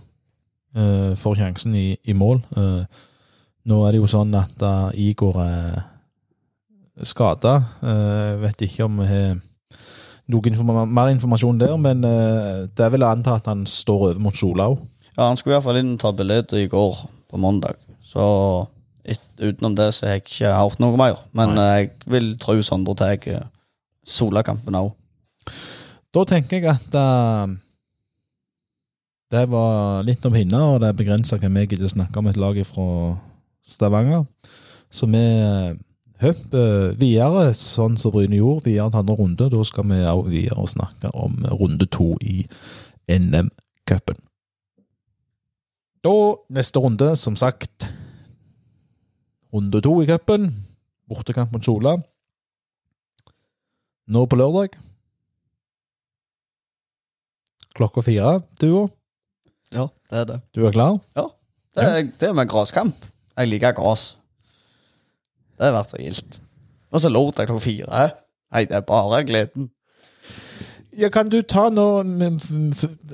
eh, 0.77 1.13
får 1.19 1.39
sjansen 1.41 1.75
i, 1.77 1.89
i 2.05 2.15
mål. 2.17 2.43
Uh, 2.57 2.85
nå 3.69 3.79
er 3.87 3.95
det 3.95 4.03
jo 4.03 4.11
sånn 4.11 4.35
at 4.35 4.65
uh, 4.67 4.91
Igor 4.99 5.39
er 5.43 5.81
skada. 7.09 7.55
Eh, 7.83 8.35
vet 8.43 8.67
ikke 8.67 8.85
om 8.85 9.01
vi 9.01 9.09
har 9.09 9.39
noe 10.33 10.49
informa 10.51 10.85
mer 10.87 11.11
informasjon 11.13 11.59
der, 11.61 11.73
men 11.81 12.05
det 12.05 12.85
er 12.85 12.93
vel 12.95 13.03
å 13.05 13.09
anta 13.11 13.35
at 13.41 13.49
han 13.51 13.65
står 13.69 14.05
over 14.11 14.21
mot 14.23 14.37
Sola 14.37 14.69
òg. 14.71 14.79
Ja, 15.17 15.27
han 15.27 15.39
skulle 15.41 15.55
i 15.55 15.57
hvert 15.57 15.67
fall 15.67 15.81
inn 15.81 15.95
og 15.97 16.01
ta 16.01 16.13
bilde 16.17 16.61
i 16.61 16.69
går 16.71 17.01
på 17.33 17.41
mandag. 17.43 17.81
Så 18.07 18.23
et, 19.03 19.25
utenom 19.41 19.75
det 19.77 19.91
så 19.97 20.07
har 20.07 20.17
jeg 20.17 20.25
ikke 20.25 20.55
hørt 20.55 20.81
noe 20.85 21.01
mer. 21.01 21.19
Men 21.37 21.57
Nei. 21.57 21.67
jeg 21.73 21.91
vil 22.15 22.31
tro 22.41 22.57
Sondre 22.65 22.95
tar 23.01 23.27
Sola-kampen 24.09 24.79
òg. 24.79 24.93
Da 26.13 26.25
tenker 26.29 26.61
jeg 26.61 26.71
at 26.71 26.97
det 29.33 29.47
var 29.49 30.03
litt 30.05 30.25
om 30.29 30.35
henne, 30.37 30.59
og 30.61 30.83
det 30.83 30.91
er 30.91 30.99
begrensa 30.99 31.39
hvem 31.41 31.63
jeg 31.63 31.73
gidder 31.73 31.89
snakke 31.89 32.21
om 32.21 32.29
et 32.29 32.41
lag 32.41 32.59
fra 32.69 32.87
Stavanger. 33.65 34.27
Så 34.93 35.09
vi 35.09 35.23
eh, 35.23 35.73
hopper 36.21 36.93
videre, 37.01 37.47
sånn 37.57 37.97
som 37.97 38.13
Bryne 38.13 38.37
gjorde, 38.37 38.67
videre 38.69 38.91
til 38.93 39.01
andre 39.01 39.17
runde. 39.17 39.49
Da 39.55 39.65
skal 39.65 39.89
vi 39.89 40.03
også 40.05 40.29
videre 40.29 40.61
og 40.61 40.71
snakke 40.75 41.15
om 41.17 41.41
runde 41.49 41.89
to 41.89 42.13
i 42.21 42.45
NM-cupen. 43.09 44.21
Da, 46.03 46.15
neste 46.53 46.83
runde, 46.83 47.13
som 47.17 47.39
sagt 47.39 47.89
Runde 49.53 49.83
to 49.85 49.99
i 50.01 50.07
cupen. 50.09 50.47
Bortekamp 51.13 51.53
mot 51.53 51.65
Sola. 51.65 51.99
Nå 54.09 54.23
på 54.25 54.39
lørdag. 54.41 54.79
Klokka 57.77 58.01
fire, 58.01 58.39
duo. 58.61 58.87
Ja, 59.73 59.87
det 60.11 60.19
er 60.23 60.25
det. 60.29 60.41
Du 60.55 60.65
er 60.67 60.75
klar? 60.75 60.99
Det 61.73 61.85
er, 61.85 62.03
det 62.21 62.29
er 62.29 62.35
med 62.37 62.49
graskamp. 62.53 63.07
Jeg 63.39 63.49
liker 63.49 63.73
gras. 63.77 64.11
Det 65.57 65.69
er 65.71 65.73
verdt 65.77 65.95
å 65.97 66.01
gildt. 66.03 66.41
Og 66.93 67.01
så 67.01 67.09
lørdag 67.09 67.49
klokka 67.49 67.65
fire. 67.65 68.09
Nei, 68.53 68.67
det 68.69 68.77
er 68.77 68.85
bare 68.85 69.23
gleden. 69.25 69.71
Ja, 70.93 71.09
kan 71.09 71.31
du 71.33 71.39
ta 71.49 71.71
nå 71.73 71.85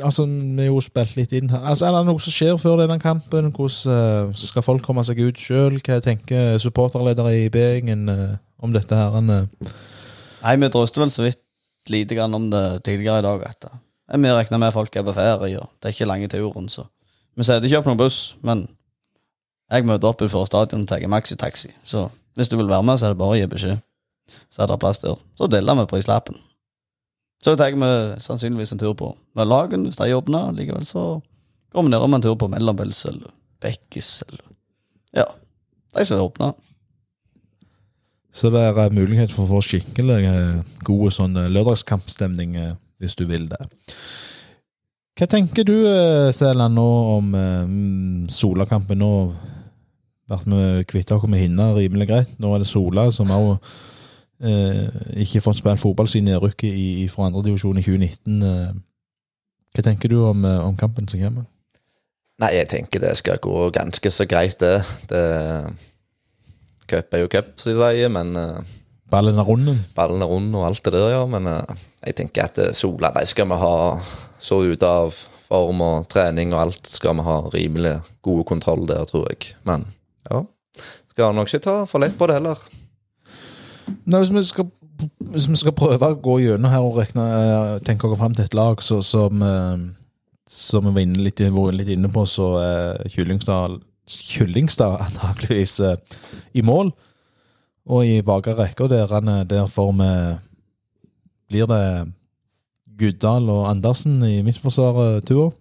Altså, 0.03 0.25
vi 0.27 0.65
har 0.65 0.67
jo 0.67 0.81
spilt 0.83 1.15
litt 1.15 1.33
inn 1.39 1.51
her. 1.53 1.63
Altså, 1.63 1.87
Er 1.87 1.95
det 1.95 2.07
noe 2.09 2.19
som 2.19 2.35
skjer 2.35 2.57
før 2.59 2.81
denne 2.83 2.99
kampen? 2.99 3.53
Hvordan 3.55 4.33
eh, 4.33 4.33
skal 4.35 4.67
folk 4.67 4.83
komme 4.83 5.05
seg 5.07 5.21
ut 5.23 5.39
sjøl? 5.39 5.79
Hva 5.87 6.01
tenker 6.03 6.59
supporterledere 6.59 7.37
i 7.45 7.49
B-gjengen 7.55 8.09
eh, 8.11 8.33
om 8.59 8.75
dette 8.75 8.99
her? 8.99 9.15
eh? 9.23 9.71
Nei, 10.43 10.57
vi 10.59 10.73
drøste 10.75 11.05
vel 11.05 11.15
så 11.15 11.23
vidt 11.29 11.39
lite 11.89 12.19
grann 12.19 12.35
om 12.35 12.51
det 12.51 12.65
tidligere 12.89 13.23
i 13.23 13.29
dag. 13.29 13.47
Eh, 13.47 13.79
vi 14.09 14.33
regner 14.33 14.59
med 14.59 14.73
folk 14.73 14.97
er 14.97 15.05
på 15.05 15.13
ferie, 15.17 15.61
og 15.61 15.69
det 15.79 15.91
er 15.91 15.95
ikke 15.97 16.09
lange 16.09 16.29
turen, 16.33 16.69
så 16.73 16.87
vi 17.39 17.45
setter 17.47 17.69
ikke 17.69 17.83
opp 17.83 17.89
noen 17.91 18.01
buss. 18.01 18.19
Men 18.43 18.65
jeg 19.71 19.87
møter 19.87 20.11
opp 20.11 20.23
utenfor 20.23 20.49
stadion 20.49 20.83
og 20.83 20.91
tar 20.91 21.05
maxitaxi. 21.07 21.71
Så 21.87 22.09
hvis 22.35 22.51
du 22.51 22.57
vil 22.59 22.71
være 22.71 22.83
med, 22.83 22.99
så 22.99 23.09
er 23.09 23.15
det 23.15 23.21
bare 23.21 23.37
å 23.37 23.39
gi 23.39 23.49
beskjed. 23.51 23.83
Så 24.51 24.65
er 24.65 24.71
det 24.71 24.79
plass 24.83 24.99
der. 25.05 25.19
Så 25.39 25.49
deler 25.51 25.79
vi 25.79 25.89
prislappen. 25.93 26.39
Så 27.45 27.55
tar 27.55 27.77
vi 27.77 27.91
sannsynligvis 28.25 28.75
en 28.75 28.81
tur 28.83 28.97
på 28.99 29.13
med 29.39 29.47
lagen 29.47 29.87
hvis 29.87 30.01
de 30.01 30.11
åpner. 30.17 30.51
Likevel 30.57 30.87
så 30.89 31.05
går 31.75 31.87
vi 31.87 31.93
nedom 31.93 32.17
en 32.17 32.25
tur 32.25 32.35
på 32.41 32.49
Mellombels 32.51 33.05
eller 33.07 33.31
Bekkis 33.63 34.23
eller 34.27 34.43
Ja, 35.15 35.29
de 35.95 36.05
som 36.05 36.21
åpner. 36.25 36.57
Så 38.35 38.51
det 38.51 38.61
er 38.61 38.93
mulighet 38.95 39.33
for 39.33 39.47
å 39.47 39.57
få 39.57 39.63
skikkelig 39.65 40.19
eh, 40.29 40.59
god 40.87 41.15
sånn 41.15 41.39
eh, 41.41 41.49
lørdagskampstemning 41.51 42.59
eh, 42.61 42.75
hvis 42.99 43.17
du 43.19 43.27
vil 43.29 43.49
det. 43.51 43.61
Hva 45.19 45.27
tenker 45.27 45.67
du, 45.67 45.75
Selen, 46.35 46.75
nå 46.79 46.89
om 47.17 47.35
eh, 47.35 47.71
Solakampen? 48.31 49.01
Nå 49.03 49.13
vært 50.29 50.49
med 50.51 50.87
kvitta 50.89 51.17
oss 51.17 51.29
med 51.29 51.41
hinna 51.43 51.73
rimelig 51.77 52.09
greit. 52.11 52.35
Nå 52.41 52.53
er 52.55 52.63
det 52.63 52.69
Sola 52.69 53.09
som 53.15 53.31
òg 53.33 53.57
eh, 54.45 54.89
ikke 55.25 55.43
fått 55.45 55.61
spille 55.61 55.81
fotball 55.81 56.11
siden 56.11 56.31
nedrykket 56.33 56.69
i, 56.69 56.89
i, 57.05 57.07
fra 57.13 57.29
andredivisjon 57.29 57.81
i 57.81 57.85
2019. 57.85 58.43
Eh, 58.45 58.75
hva 59.75 59.85
tenker 59.85 60.13
du 60.13 60.21
om, 60.29 60.45
eh, 60.45 60.65
om 60.65 60.77
kampen 60.77 61.09
som 61.09 61.23
kommer? 61.23 61.49
Nei, 62.39 62.53
jeg 62.55 62.69
tenker 62.71 63.03
det 63.03 63.17
skal 63.19 63.41
gå 63.43 63.71
ganske 63.75 64.11
så 64.15 64.27
greit, 64.31 64.61
det. 64.61 64.85
det 65.11 65.23
cup 66.89 67.15
er 67.15 67.25
jo 67.25 67.33
cup, 67.33 67.57
som 67.59 67.73
de 67.73 67.79
sier, 67.81 68.13
men 68.13 68.37
eh, 68.39 68.77
Ballen 69.09 69.39
er 69.41 69.47
runden. 69.49 69.79
ballen 69.97 70.23
er 70.23 70.29
rund 70.29 70.55
og 70.55 70.67
alt 70.69 70.85
det 70.85 70.93
der, 70.93 71.11
ja. 71.15 71.25
Men 71.27 71.49
uh, 71.49 71.77
jeg 72.05 72.17
tenker 72.19 72.45
at 72.45 72.61
eh, 72.61 72.75
Sola 72.77 73.11
de 73.17 73.25
skal 73.27 73.49
vi 73.49 73.61
ha 73.61 73.75
så 74.39 74.61
ute 74.63 74.87
av 74.87 75.17
form 75.49 75.81
og 75.83 76.09
trening 76.13 76.53
og 76.53 76.67
alt. 76.67 76.91
Skal 76.93 77.17
vi 77.17 77.25
ha 77.25 77.39
rimelig 77.55 77.99
god 78.23 78.45
kontroll 78.51 78.85
der, 78.89 79.07
tror 79.09 79.31
jeg. 79.31 79.55
Men 79.65 79.89
ja. 80.29 80.45
Skal 81.15 81.33
nok 81.35 81.49
ikke 81.49 81.65
ta 81.65 81.79
for 81.89 82.05
lett 82.05 82.19
på 82.19 82.29
det 82.29 82.37
heller. 82.37 82.61
Nei, 84.05 84.21
hvis 84.21 84.35
vi 84.35 84.45
skal, 84.45 84.69
hvis 85.33 85.49
vi 85.49 85.57
skal 85.57 85.77
prøve 85.77 86.13
å 86.13 86.21
gå 86.21 86.37
gjennom 86.45 86.71
her 86.71 86.85
og 86.85 87.01
rekne, 87.01 87.25
eh, 87.25 87.75
tenke 87.89 88.07
oss 88.07 88.21
fram 88.21 88.37
til 88.37 88.45
et 88.45 88.55
lag 88.55 88.85
så, 88.85 89.01
som, 89.01 89.41
som 90.45 90.85
vi 90.85 90.93
var 90.93 91.07
inne, 91.07 91.25
litt, 91.25 91.41
var 91.57 91.73
litt 91.73 91.89
inne 91.97 92.13
på, 92.13 92.29
så 92.29 92.53
er 92.61 93.09
Kyllingstad, 93.17 93.81
Kyllingstad 94.05 95.01
antakeligvis 95.09 95.81
i 96.53 96.63
mål. 96.63 96.93
Og 97.89 98.05
i 98.05 98.19
bakre 98.23 98.55
rekke 98.59 98.89
der, 98.91 99.09
er- 99.09 99.45
der 99.49 99.67
får 99.67 99.93
Blir 101.49 101.67
det 101.67 102.13
Guddal 102.99 103.49
og 103.49 103.71
Andersen 103.71 104.23
i 104.23 104.43
midtforsvaret, 104.43 105.25
Tuo? 105.25 105.53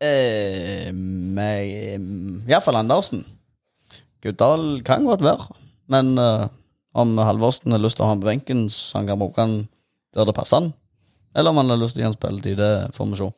Eh, 0.00 0.92
med 0.92 2.46
Iallfall 2.48 2.76
Andersen. 2.76 3.24
Guddal 4.22 4.82
kan 4.84 5.04
godt 5.06 5.22
være, 5.24 5.46
men 5.88 6.18
eh, 6.18 6.46
om 6.94 7.16
Halvorsen 7.18 7.72
har 7.72 7.78
lyst 7.82 7.96
til 7.96 8.04
å 8.04 8.08
ha 8.10 8.12
ham 8.14 8.20
på 8.20 8.28
benken, 8.28 8.66
så 8.70 8.98
han 9.00 9.06
kan 9.08 9.18
bruke 9.18 9.40
han 9.40 9.56
der 10.14 10.24
det 10.28 10.34
passer 10.36 10.60
han, 10.60 10.70
eller 11.36 11.50
om 11.52 11.56
han 11.62 11.70
har 11.72 11.80
lyst 11.80 11.94
til 11.96 12.02
å 12.02 12.04
gi 12.04 12.08
ham 12.10 12.16
spilletid, 12.16 12.56
det 12.60 12.94
får 12.96 13.10
vi 13.10 13.18
se. 13.20 13.30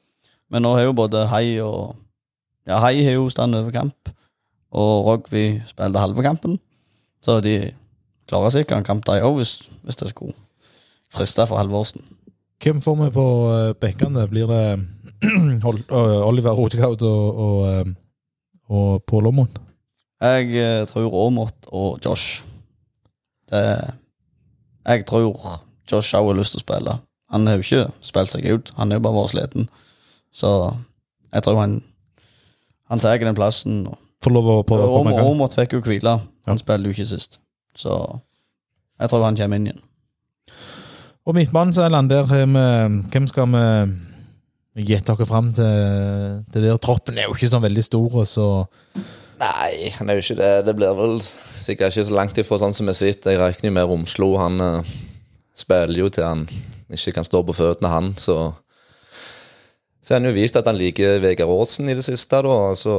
Men 0.51 0.63
nå 0.65 0.75
har 0.77 0.85
jo 0.89 0.93
både 0.99 1.25
Hei 1.31 1.59
og 1.63 1.97
Ja, 2.69 2.79
Hei 2.85 3.01
har 3.05 3.15
jo 3.17 3.29
stand 3.33 3.55
over 3.57 3.71
kamp, 3.73 4.11
og 4.73 5.07
Rogvi 5.07 5.63
spilte 5.69 6.03
halve 6.03 6.23
kampen, 6.23 6.59
så 7.25 7.41
de 7.45 7.73
klarer 8.29 8.53
sikkert 8.53 8.79
en 8.79 8.85
kamp 8.85 9.07
de 9.07 9.21
òg, 9.25 9.39
hvis, 9.41 9.71
hvis 9.83 9.97
det 9.97 10.11
skulle 10.13 10.37
friste 11.13 11.47
for 11.49 11.57
Halvorsen. 11.57 12.03
Hvem 12.63 12.83
får 12.83 12.97
vi 13.05 13.11
på 13.15 13.25
benkene? 13.79 13.79
bekkene? 13.81 14.27
Blir 14.29 14.47
det 14.51 14.65
eh, 15.63 16.29
Oliver 16.29 16.57
Rotegaard 16.59 17.03
og, 17.03 17.39
og, 17.39 17.59
eh, 17.73 17.95
og 18.69 19.03
Pål 19.07 19.31
Aamodt? 19.31 19.61
Jeg 20.21 20.51
eh, 20.59 20.87
tror 20.91 21.15
Aamodt 21.25 21.71
og 21.73 21.99
Josh. 22.05 22.43
Det 23.51 23.63
Jeg 24.89 25.07
tror 25.07 25.63
Josh 25.93 26.17
har 26.17 26.35
lyst 26.35 26.53
til 26.57 26.61
å 26.61 26.67
spille. 26.67 26.99
Han 27.31 27.47
har 27.47 27.59
jo 27.59 27.65
ikke 27.65 27.93
spilt 28.01 28.33
seg 28.33 28.47
ut, 28.51 28.73
han 28.77 28.91
har 28.91 28.99
jo 28.99 29.05
bare 29.05 29.21
vært 29.21 29.33
sliten. 29.35 29.69
Så 30.33 30.51
jeg 31.33 31.43
tror 31.45 31.61
han 31.61 31.83
Han 32.89 32.99
tar 32.99 33.19
den 33.19 33.35
plassen. 33.35 33.87
og- 33.87 33.99
Får 34.25 34.35
lov 34.35 34.49
å 34.51 34.57
prøve 34.67 34.87
å 34.89 35.03
med 35.05 35.15
en 35.15 35.21
gang. 35.21 35.29
Aamodt 35.31 35.59
fikk 35.59 35.77
jo 35.77 35.83
hvile. 35.85 36.17
Han 36.49 36.59
spilte 36.61 36.91
jo 36.91 36.97
ikke 36.97 37.11
sist. 37.11 37.39
Så 37.79 37.95
jeg 38.99 39.11
tror 39.11 39.27
han 39.27 39.39
kommer 39.39 39.61
inn 39.61 39.71
igjen. 39.71 39.85
Og 41.29 41.37
midtbanen, 41.37 41.75
så 41.77 41.85
er 41.85 41.93
har 41.93 42.09
der 42.09 42.25
Hvem 42.27 43.27
skal 43.29 43.51
vi 43.53 44.87
gjette 44.89 45.13
dere 45.13 45.29
fram 45.29 45.53
til, 45.55 46.45
til 46.53 46.65
der? 46.65 46.79
Troppen 46.83 47.19
er 47.19 47.29
jo 47.29 47.37
ikke 47.37 47.51
sånn 47.53 47.67
veldig 47.67 47.85
stor, 47.85 48.21
og 48.23 48.27
så 48.27 48.49
Nei, 49.39 49.93
han 49.95 50.09
er 50.11 50.19
jo 50.19 50.25
ikke 50.25 50.39
det. 50.41 50.55
Det 50.67 50.75
blir 50.75 50.97
vel 50.99 51.21
sikkert 51.23 51.95
ikke 51.95 52.09
så 52.09 52.17
langt 52.17 52.41
ifra 52.43 52.59
sånn 52.59 52.75
som 52.75 52.89
vi 52.91 52.97
sitter. 52.99 53.37
Jeg 53.37 53.43
regner 53.43 53.69
jo 53.69 53.75
med 53.77 53.87
Romslo. 53.87 54.33
Han 54.41 54.59
uh, 54.59 54.97
spiller 55.55 56.01
jo 56.01 56.09
til 56.11 56.27
han 56.27 56.43
ikke 56.91 57.15
kan 57.21 57.29
stå 57.29 57.45
på 57.47 57.55
føttene, 57.55 57.93
han. 57.93 58.09
Så 58.19 58.39
så 60.09 60.15
har 60.15 60.23
han 60.23 60.31
jo 60.31 60.39
vist 60.39 60.57
at 60.57 60.65
han 60.65 60.79
liker 60.81 61.19
Vegard 61.21 61.51
Aasen 61.53 61.91
i 61.93 61.95
det 61.99 62.01
siste, 62.07 62.39
da. 62.41 62.53
Så, 62.81 62.93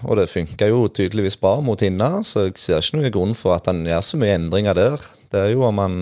og 0.00 0.16
det 0.16 0.24
funka 0.32 0.70
jo 0.70 0.86
tydeligvis 0.88 1.36
bra 1.36 1.58
mot 1.60 1.82
Hinna, 1.84 2.22
så 2.24 2.46
jeg 2.46 2.54
ser 2.56 2.80
ikke 2.80 2.96
noen 2.96 3.12
grunn 3.12 3.34
for 3.36 3.52
at 3.58 3.68
han 3.68 3.82
gjør 3.84 4.06
så 4.08 4.20
mye 4.22 4.38
endringer 4.38 4.78
der. 4.78 5.04
Det 5.28 5.42
er 5.42 5.52
jo 5.52 5.66
om 5.68 5.82
han, 5.84 5.98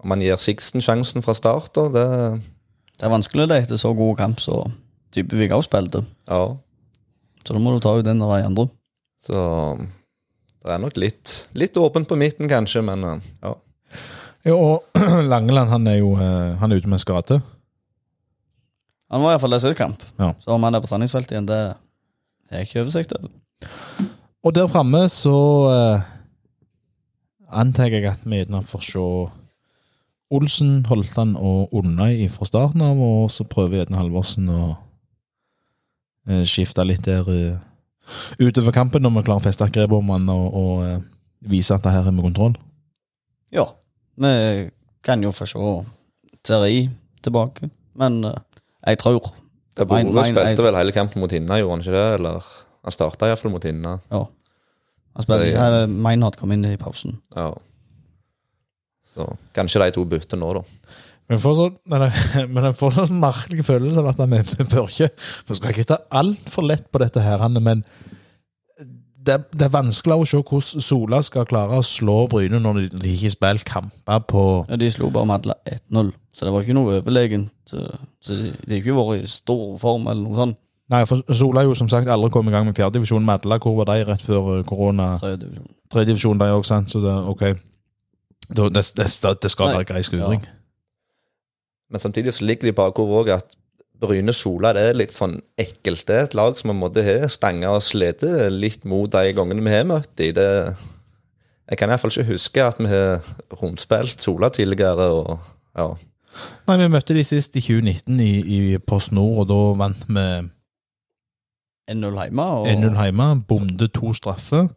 om 0.00 0.14
han 0.14 0.24
gir 0.24 0.40
Sixten 0.40 0.80
sjansen 0.80 1.20
fra 1.20 1.36
start, 1.36 1.68
da. 1.76 1.84
Det, 1.92 2.06
Det 2.96 3.04
er 3.04 3.12
vanskelig 3.12 3.48
det 3.52 3.60
etter 3.66 3.82
så 3.84 3.92
god 3.92 4.16
kamp 4.16 4.40
som 4.40 4.72
type 5.12 5.36
Vigau 5.36 5.60
spilte. 5.60 6.06
ja. 6.24 6.56
Så 7.44 7.52
da 7.52 7.60
må 7.60 7.76
du 7.76 7.84
ta 7.84 7.92
ut 8.00 8.08
en 8.08 8.24
av 8.24 8.32
de 8.32 8.48
andre. 8.48 8.66
Så 9.20 9.36
det 10.64 10.72
er 10.72 10.80
nok 10.80 10.96
litt, 10.96 11.36
litt 11.52 11.76
åpent 11.76 12.08
på 12.08 12.16
midten, 12.16 12.48
kanskje, 12.48 12.80
men 12.80 13.04
ja. 13.04 13.54
Ja, 14.48 14.56
og 14.56 14.88
Langeland 15.32 15.68
han 15.68 15.88
er 15.88 16.00
jo 16.00 16.14
eh, 16.16 16.56
han 16.56 16.72
er 16.72 16.80
ute 16.80 16.88
med 16.88 17.04
skade. 17.04 17.42
Han 19.10 19.24
var 19.24 19.34
iallfall 19.34 19.58
SU-kamp. 19.60 20.02
Ja. 20.20 20.32
Så 20.38 20.54
om 20.54 20.62
han 20.62 20.74
er 20.74 20.82
på 20.82 20.90
treningsfeltet 20.90 21.34
igjen, 21.34 21.48
det 21.50 21.60
har 22.50 22.62
jeg 22.62 22.68
ikke 22.68 22.84
oversikt 22.84 23.14
over. 23.18 23.32
Og 24.46 24.54
der 24.56 24.70
framme 24.70 25.02
så 25.12 25.36
uh, 25.68 26.04
antar 27.50 27.90
jeg 27.90 28.06
at 28.08 28.22
vi 28.24 28.40
gjerne 28.40 28.62
får 28.64 28.86
se 28.86 29.06
Olsen, 30.30 30.84
Holtan 30.86 31.34
og 31.34 31.74
Unnøy 31.74 32.28
fra 32.30 32.46
starten 32.46 32.84
av, 32.86 33.00
og 33.02 33.30
så 33.34 33.44
prøver 33.50 33.80
gjerne 33.80 33.98
Halvorsen 33.98 34.46
å 34.54 34.60
eh, 36.30 36.44
skifte 36.46 36.84
litt 36.86 37.02
der 37.08 37.26
eh, 37.34 37.56
utover 38.38 38.70
kampen, 38.70 39.02
når 39.02 39.16
vi 39.16 39.24
klarer 39.26 39.42
å 39.42 39.46
feste 39.48 39.66
grep 39.74 39.90
om 39.96 40.12
han 40.14 40.30
og, 40.30 40.54
og 40.54 41.50
vise 41.50 41.74
at 41.74 41.82
det 41.82 41.96
her 41.96 42.06
er 42.06 42.14
med 42.14 42.28
kontroll. 42.28 42.54
Ja, 43.50 43.66
vi 44.22 44.70
kan 45.02 45.26
jo 45.26 45.34
få 45.34 45.48
se 45.50 45.74
Terri 46.46 46.84
tilbake, 47.26 47.66
men 47.98 48.22
eh, 48.30 48.38
jeg 48.86 48.98
tror 48.98 49.20
Det 49.76 49.84
er 49.84 49.88
Bore 49.90 50.02
mein- 50.04 50.32
spilte 50.34 50.62
vel 50.66 50.74
hele 50.76 50.92
kampen 50.92 51.20
mot 51.20 51.30
Hinna, 51.30 51.58
gjorde 51.60 51.70
han 51.76 51.80
ikke 51.84 51.92
det? 51.94 52.06
Eller 52.18 52.46
han 52.84 52.92
starta 52.92 53.26
iallfall 53.28 53.52
mot 53.52 53.64
Hinna. 53.64 53.98
Ja. 54.10 54.24
Han 55.16 55.22
spiller, 55.26 55.44
Så 55.44 55.50
jeg- 55.50 56.36
kom 56.36 56.52
inn 56.52 56.64
i 56.64 56.76
pausen. 56.76 57.20
Ja. 57.36 57.52
Så 59.04 59.26
kanskje 59.54 59.80
de 59.84 59.90
to 59.90 60.04
bytter 60.04 60.38
nå, 60.38 60.52
da. 60.54 60.62
Men 61.28 61.38
jeg 61.38 61.42
får 61.44 61.56
sånn, 61.60 61.74
men 61.86 62.00
jeg, 62.06 62.48
men 62.54 62.64
jeg 62.64 62.74
får 62.80 62.90
sånn 62.96 63.20
merkelig 63.22 63.64
følelse 63.66 64.02
av 64.02 64.08
at 64.10 64.22
vi, 64.30 64.40
vi 64.58 64.64
bør 64.64 64.88
ikke 64.90 65.10
Vi 65.48 65.54
skal 65.54 65.70
ikke 65.74 65.86
ta 65.92 65.98
altfor 66.20 66.66
lett 66.66 66.88
på 66.90 66.98
dette 67.02 67.22
her, 67.22 67.44
men 67.48 67.84
det, 69.26 69.36
det 69.52 69.66
er 69.66 69.72
vanskelig 69.74 70.16
å 70.16 70.26
se 70.28 70.40
hvordan 70.40 70.84
Sola 70.84 71.20
skal 71.24 71.46
klare 71.48 71.80
å 71.80 71.84
slå 71.84 72.24
Bryne 72.30 72.60
når 72.62 72.78
de, 72.78 72.86
de 73.02 73.12
ikke 73.12 73.32
spiller 73.34 73.66
kamper 73.68 74.24
på 74.30 74.44
Ja, 74.70 74.78
de 74.80 74.88
slo 74.94 75.10
bare 75.12 75.28
Madla 75.28 75.56
1-0, 75.68 76.12
så 76.34 76.46
det 76.46 76.54
var 76.54 76.64
ikke 76.64 76.76
noe 76.78 76.98
overlegent. 77.00 77.52
Så 77.68 78.34
de 78.34 78.50
de 78.50 78.72
har 78.72 78.80
ikke 78.80 78.96
vært 78.96 79.24
i 79.24 79.30
stor 79.30 79.76
form 79.82 80.08
eller 80.10 80.24
noe 80.24 80.38
sånt. 80.40 80.60
Nei, 80.90 81.04
for 81.06 81.22
Sola 81.36 81.62
er 81.62 81.68
jo 81.68 81.76
som 81.78 81.88
sagt 81.90 82.10
aldri 82.10 82.32
kommet 82.34 82.50
i 82.50 82.56
gang 82.56 82.66
med 82.66 82.74
fjerdedivisjon. 82.74 83.26
Madla, 83.26 83.60
hvor 83.62 83.76
var 83.78 83.92
de 83.92 84.06
rett 84.08 84.24
før 84.26 84.56
eh, 84.56 84.64
korona? 84.66 85.12
Tredje 85.20 85.44
divisjon. 85.44 85.68
Tredjedivisjon, 85.92 86.40
de 86.40 86.48
òg, 86.56 86.64
sant? 86.66 86.90
Så 86.90 87.02
det, 87.04 87.12
ok. 87.30 87.44
Da, 88.50 88.66
det, 88.74 88.82
det, 88.98 89.06
det 89.44 89.52
skal 89.52 89.70
Nei. 89.70 89.76
være 89.76 89.86
grei 89.92 90.02
skuring. 90.02 90.42
Men 91.90 92.02
samtidig 92.02 92.34
så 92.34 92.46
ligger 92.46 92.70
de 92.70 92.74
bakhodet 92.74 93.20
òg 93.20 93.30
at 93.36 93.54
Bryne 94.00 94.32
Sola 94.32 94.72
det 94.76 94.84
er 94.88 94.98
litt 94.98 95.12
sånn 95.14 95.38
ekkelt. 95.60 96.06
Det 96.08 96.16
er 96.16 96.28
et 96.28 96.36
lag 96.38 96.56
som 96.58 96.72
vi 96.72 96.76
måtte 96.78 97.04
ha 97.04 97.28
stanga 97.30 97.74
og 97.76 97.84
slite 97.84 98.48
litt 98.52 98.86
mot 98.88 99.10
de 99.12 99.34
gangene 99.36 99.64
vi 99.66 99.74
har 99.74 99.88
møtt 99.88 100.12
dem. 100.20 100.32
Det, 100.38 100.46
jeg 101.70 101.80
kan 101.80 101.92
iallfall 101.92 102.14
ikke 102.14 102.32
huske 102.32 102.64
at 102.64 102.80
vi 102.80 102.88
har 102.90 103.20
rundspilt 103.60 104.24
Sola 104.24 104.48
tidligere. 104.54 105.10
og 105.10 105.38
ja. 105.76 105.90
Nei, 106.68 106.78
vi 106.80 106.88
møtte 106.90 107.14
de 107.16 107.24
sist 107.26 107.56
i 107.58 107.62
2019 107.64 108.20
i, 108.24 108.32
i 108.40 108.78
Post 108.78 109.12
Nord, 109.12 109.42
og 109.42 109.50
da 109.50 109.60
vant 109.84 110.04
vi 110.08 110.26
1-0 111.90 112.20
hjemme. 112.22 112.50
Og, 112.62 112.68
1-0 112.70 113.00
hjemme. 113.04 113.30
Bomde 113.48 113.88
to 113.92 114.14
straffer. 114.16 114.70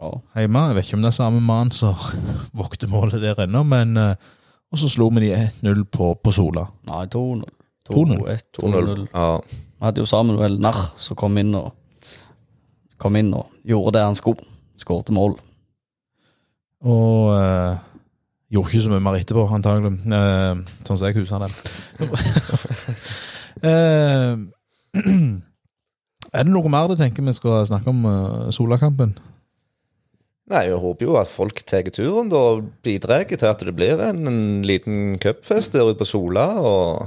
Ja. 0.00 0.10
hjemme. 0.36 0.66
Jeg 0.70 0.76
vet 0.76 0.88
ikke 0.88 1.00
om 1.00 1.02
det 1.04 1.10
er 1.10 1.18
samme 1.18 1.40
mann 1.44 1.72
som 1.76 1.96
vokter 2.56 2.88
målet 2.88 3.20
der 3.24 3.42
ennå, 3.44 3.64
men 3.66 3.96
eh, 3.96 4.14
Og 4.70 4.78
så 4.78 4.86
slo 4.86 5.08
vi 5.10 5.24
de 5.24 5.34
1-0 5.34 5.80
på, 5.90 6.12
på 6.22 6.30
Sola. 6.30 6.68
Nei, 6.86 7.06
2-0. 7.10 7.42
2-0. 7.90 8.22
2-1, 8.22 8.46
2-0. 8.60 8.88
2-0. 8.94 9.04
Ja. 9.12 9.28
Vi 9.80 9.86
hadde 9.88 10.02
jo 10.02 10.08
Samuel 10.08 10.58
Narr 10.60 10.80
som 11.00 11.18
kom 11.18 11.38
inn 11.40 11.54
og 11.58 11.72
Kom 13.00 13.14
inn 13.16 13.30
og 13.32 13.48
gjorde 13.64 13.94
det 13.96 14.02
han 14.04 14.16
skulle. 14.18 14.44
Skårte 14.76 15.14
mål. 15.16 15.38
Og 16.84 17.30
eh, 17.32 17.78
gjorde 18.52 18.72
ikke 18.74 18.84
så 18.84 18.92
mye 18.92 19.04
mer 19.04 19.16
etterpå, 19.16 19.46
antagelig. 19.56 19.94
Eh, 20.04 20.60
sånn 20.84 21.00
som 21.00 21.06
jeg 21.08 21.16
husker 21.16 21.46
det. 21.46 21.48
eh, 23.70 24.36
er 26.36 26.44
det 26.44 26.52
noe 26.52 26.72
mer 26.72 26.92
du 26.92 26.96
tenker 27.00 27.24
vi 27.24 27.36
skal 27.36 27.64
snakke 27.68 27.88
om 27.88 28.04
uh, 28.04 28.48
Sola-kampen? 28.52 29.16
Nei, 30.50 30.64
jeg 30.66 30.80
håper 30.82 31.06
jo 31.06 31.16
at 31.20 31.30
folk 31.30 31.60
tar 31.62 31.88
turen 31.94 32.30
da, 32.32 32.40
og 32.56 32.70
bidrar 32.82 33.22
til 33.30 33.46
at 33.46 33.60
det 33.62 33.74
blir 33.76 34.00
en, 34.02 34.24
en 34.26 34.40
liten 34.66 35.14
cupfest 35.22 35.76
der 35.76 35.86
ute 35.86 36.00
på 36.00 36.08
Sola. 36.08 36.46
Og 36.58 37.06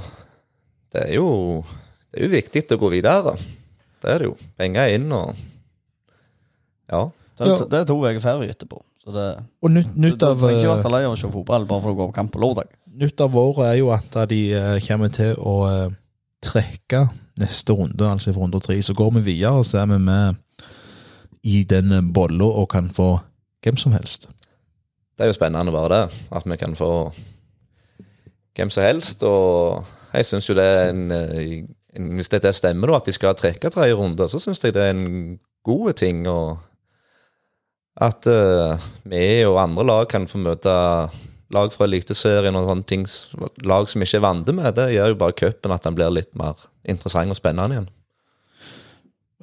det 0.94 1.02
er 1.08 1.14
jo 1.18 1.28
det 2.14 2.20
er 2.22 2.28
jo 2.28 2.32
viktig 2.36 2.64
å 2.76 2.78
gå 2.78 2.88
videre. 2.92 3.34
Det 4.04 4.12
er 4.12 4.22
det 4.22 4.28
jo. 4.30 4.34
Penger 4.60 4.92
inn 4.94 5.10
og 5.12 5.34
Ja. 6.90 7.08
Det, 7.34 7.46
Ja. 7.48 7.56
Det 7.66 7.78
er 7.80 7.84
to 7.88 7.96
uker 7.98 8.20
ferie 8.22 8.52
etterpå. 8.52 8.78
Så 9.02 9.12
det, 9.12 9.24
Og 9.62 9.70
nytt, 9.74 9.90
du, 9.94 10.00
nytt, 10.00 10.18
du 10.20 10.26
av, 10.26 10.38
trenger 10.38 10.60
ikke 10.60 10.70
eh, 10.70 10.82
være 10.84 10.92
lei 10.94 11.02
av 11.04 11.12
å 11.12 11.18
se 11.18 11.28
fotball 11.32 11.66
bare 11.68 11.82
for 11.82 11.90
å 11.92 11.98
gå 11.98 12.06
på 12.08 12.14
kamp 12.14 12.32
på 12.32 12.40
lørdag. 12.40 12.70
nytt 12.94 13.20
av 13.20 13.34
året 13.36 13.66
er 13.72 13.74
jo 13.80 13.90
at 13.92 14.16
de 14.30 14.38
eh, 14.54 14.78
kommer 14.86 15.10
til 15.12 15.34
å 15.42 15.54
eh, 15.68 15.96
trekke 16.44 17.00
neste 17.42 17.74
runde, 17.74 18.06
altså 18.06 18.32
fra 18.32 18.44
runde 18.46 18.60
tre. 18.62 18.78
Så 18.82 18.94
går 18.94 19.10
vi 19.18 19.24
videre, 19.32 19.58
og 19.58 19.66
så 19.66 19.82
er 19.82 19.90
vi 19.90 19.98
med 19.98 20.36
i 21.42 21.64
den 21.64 21.92
eh, 21.92 22.00
bolla 22.00 22.44
og 22.44 22.70
kan 22.70 22.88
få 22.88 23.18
hvem 23.64 23.76
som 23.76 23.92
helst. 23.92 24.28
Det 25.18 25.26
er 25.26 25.32
jo 25.32 25.36
spennende 25.36 25.72
bare 25.74 25.90
det. 25.96 26.22
At 26.30 26.46
vi 26.46 26.56
kan 26.56 26.76
få 26.78 26.90
hvem 28.54 28.70
som 28.70 28.84
helst. 28.86 29.22
Og 29.26 29.84
jeg 30.14 30.28
syns 30.28 30.48
jo 30.48 30.56
det 30.58 30.64
er 30.64 30.92
en, 30.92 31.10
eh, 31.12 31.64
Hvis 31.94 32.30
dette 32.32 32.52
stemmer, 32.52 32.90
da, 32.90 32.96
at 32.96 33.06
de 33.06 33.12
skal 33.14 33.36
trekke 33.38 33.70
tredje 33.70 33.94
runde, 33.94 34.28
så 34.28 34.40
syns 34.42 34.64
jeg 34.64 34.74
det 34.74 34.82
er 34.82 34.94
en 34.94 35.38
god 35.64 35.92
ting. 35.92 36.26
og 36.28 36.58
at 37.94 38.26
uh, 38.26 38.74
vi 39.06 39.44
og 39.46 39.60
andre 39.62 39.84
lag 39.86 40.08
kan 40.10 40.26
få 40.26 40.40
møte 40.42 40.72
lag 41.54 41.70
fra 41.72 41.86
Eliteserien 41.86 42.56
og 42.58 42.66
sånne 42.66 42.88
ting, 42.90 43.04
lag 43.62 43.86
som 43.90 44.02
ikke 44.02 44.18
er 44.18 44.24
vant 44.24 44.48
med. 44.50 44.72
Det 44.74 44.88
gjør 44.96 45.12
jo 45.12 45.18
bare 45.20 45.36
cupen 45.38 45.74
at 45.74 45.84
den 45.84 45.94
blir 45.94 46.10
litt 46.10 46.32
mer 46.34 46.58
interessant 46.82 47.30
og 47.30 47.38
spennende 47.38 47.76
igjen. 47.76 47.90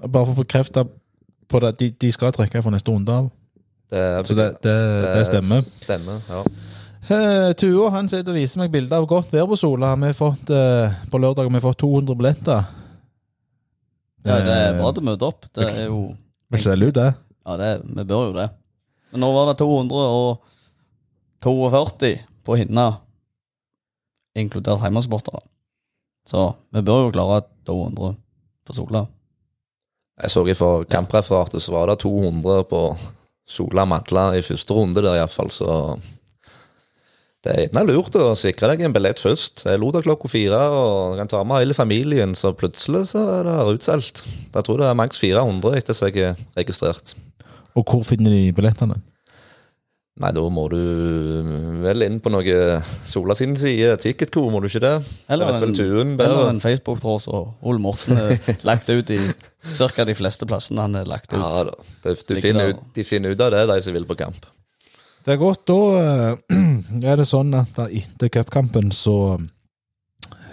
Bare 0.01 0.25
for 0.25 0.33
å 0.33 0.41
bekrefte 0.41 0.83
på 1.51 1.61
det, 1.63 1.71
de, 1.79 1.91
de 2.03 2.11
skal 2.11 2.33
trekke 2.35 2.63
fra 2.63 2.73
neste 2.73 2.91
runde 2.91 3.15
av. 3.15 3.29
Det, 3.91 4.03
Så 4.27 4.35
det, 4.35 4.49
det, 4.63 4.75
det 5.15 5.23
stemmer. 5.29 5.63
Stemmer, 5.85 6.19
ja. 6.27 6.43
Eh, 7.01 7.49
Tuo 7.57 7.87
han 7.89 8.05
sitter 8.09 8.29
og 8.29 8.35
viser 8.37 8.59
meg 8.61 8.71
bilder 8.73 8.97
av 9.01 9.07
godt 9.09 9.31
vær 9.33 9.47
på 9.49 9.57
Sola. 9.57 9.95
Vi 9.97 10.05
har 10.11 10.13
fått, 10.13 10.49
uh, 10.53 10.93
på 11.09 11.17
lørdag 11.17 11.47
har 11.47 11.53
vi 11.55 11.61
fått 11.63 11.79
200 11.81 12.15
billetter. 12.19 12.61
Ja, 14.21 14.35
det 14.37 14.53
er 14.53 14.75
Eh, 14.75 14.77
bra 14.77 14.91
til 14.93 15.01
å 15.01 15.09
møte 15.09 15.25
opp. 15.25 15.49
Det 15.53 15.65
er 15.65 15.85
jo 15.87 16.15
Vi 16.51 16.57
selge 16.61 16.87
ut 16.87 16.93
det. 16.93 17.15
Ja, 17.45 17.57
det, 17.57 17.81
vi 17.83 18.03
bør 18.03 18.27
jo 18.27 18.33
det. 18.37 18.49
Men 19.11 19.21
nå 19.21 19.33
var 19.33 19.45
det 19.49 19.57
242 19.57 22.19
på 22.45 22.55
Hinna, 22.57 22.97
inkludert 24.35 24.81
hjemmesportere. 24.83 25.39
Så 26.27 26.55
vi 26.71 26.81
bør 26.81 27.05
jo 27.07 27.11
klare 27.11 27.41
200 27.65 28.15
på 28.67 28.73
Sola. 28.73 29.07
Jeg 30.21 30.29
så 30.29 30.53
fra 30.53 30.83
kampreferatet 30.85 31.61
så 31.63 31.71
var 31.71 31.87
det 31.87 31.99
200 32.03 32.63
på 32.69 32.97
Sola 33.47 33.85
Madla 33.85 34.35
i 34.37 34.41
første 34.41 34.73
runde 34.73 35.01
der 35.01 35.15
iallfall, 35.17 35.49
så 35.49 35.97
det 37.41 37.53
er 37.53 37.63
gjerne 37.65 37.87
lurt 37.87 38.15
å 38.21 38.35
sikre 38.37 38.69
deg 38.69 38.83
en 38.85 38.93
billett 38.93 39.21
først. 39.21 39.63
Det 39.65 39.71
er 39.73 39.79
lørdag 39.81 40.05
klokka 40.05 40.29
fire, 40.29 40.59
og 40.77 41.15
du 41.15 41.21
kan 41.23 41.31
ta 41.31 41.41
med 41.41 41.63
hele 41.63 41.73
familien, 41.77 42.35
så 42.37 42.53
plutselig 42.53 43.07
så 43.15 43.23
er 43.39 43.47
det 43.49 43.55
utsolgt. 43.71 44.25
Jeg 44.53 44.67
tror 44.67 44.81
det 44.81 44.89
er 44.91 44.99
maks 44.99 45.21
400 45.23 45.79
etter 45.79 45.97
seg 45.97 46.19
jeg 46.21 46.35
er 46.35 46.43
registrert. 46.59 47.15
Og 47.73 47.87
hvor 47.87 48.05
finner 48.05 48.35
de 48.35 48.51
billettene? 48.53 48.99
Nei, 50.21 50.29
da 50.35 50.43
må 50.53 50.67
du 50.69 50.77
vel 51.81 52.05
inn 52.05 52.19
på 52.21 52.29
noe 52.29 52.55
Sola 53.09 53.33
sin 53.37 53.55
side. 53.57 53.95
Ticketco, 54.03 54.43
må 54.53 54.59
du 54.61 54.67
ikke 54.69 54.83
det? 54.83 54.95
Eller 55.31 55.55
en, 55.55 55.73
Tuen 55.73 56.13
eller 56.19 56.49
en 56.51 56.61
Facebook-tråd 56.61 57.23
som 57.25 57.53
Ole 57.65 57.81
Morten 57.81 58.19
har 58.19 58.35
lagt 58.69 58.91
ut 58.91 59.09
i 59.15 59.17
ca. 59.79 60.05
de 60.05 60.17
fleste 60.19 60.45
plassene 60.45 60.85
han 60.85 60.99
har 60.99 61.09
lagt 61.09 61.31
ut. 61.31 61.39
Ja 61.39 61.65
da. 61.71 61.77
de, 62.05 62.17
de, 62.27 62.41
finner 62.43 62.75
ut, 62.75 62.89
de 62.93 63.07
finner 63.07 63.33
ut 63.33 63.45
av 63.47 63.55
det, 63.55 63.65
de 63.71 63.79
som 63.87 63.97
vil 63.97 64.05
på 64.05 64.19
kamp. 64.19 64.45
Det 65.25 65.33
er 65.33 65.41
godt. 65.41 65.65
Da 65.69 65.79
eh, 66.01 67.09
er 67.11 67.19
det 67.19 67.27
sånn 67.29 67.53
at 67.57 67.77
etter 67.87 68.31
cupkampen 68.33 68.91
så 68.95 69.37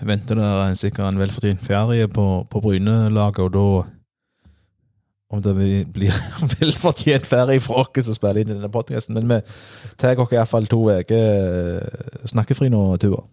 venter 0.07 0.39
det 0.39 0.79
sikkert 0.79 1.09
en 1.09 1.21
velfortjent 1.21 1.63
ferie 1.65 2.09
på, 2.13 2.27
på 2.51 2.61
Bryne-laget, 2.63 3.41
og 3.49 3.55
da 3.57 3.69
om 5.29 5.43
det 5.45 5.53
blir 5.93 6.15
velfortjent 6.61 7.27
ferie 7.29 7.61
for 7.61 7.83
oss 7.83 8.07
som 8.07 8.17
spiller 8.17 8.43
inn 8.43 8.53
i 8.53 8.57
denne 8.57 8.71
podcasten. 8.73 9.17
Men 9.19 9.29
vi 9.29 9.41
tar 10.01 10.21
oss 10.23 10.33
iallfall 10.33 10.69
to 10.71 10.85
uker 10.89 12.29
snakkefri 12.29 12.71
nå, 12.73 12.81
Tuva. 13.03 13.25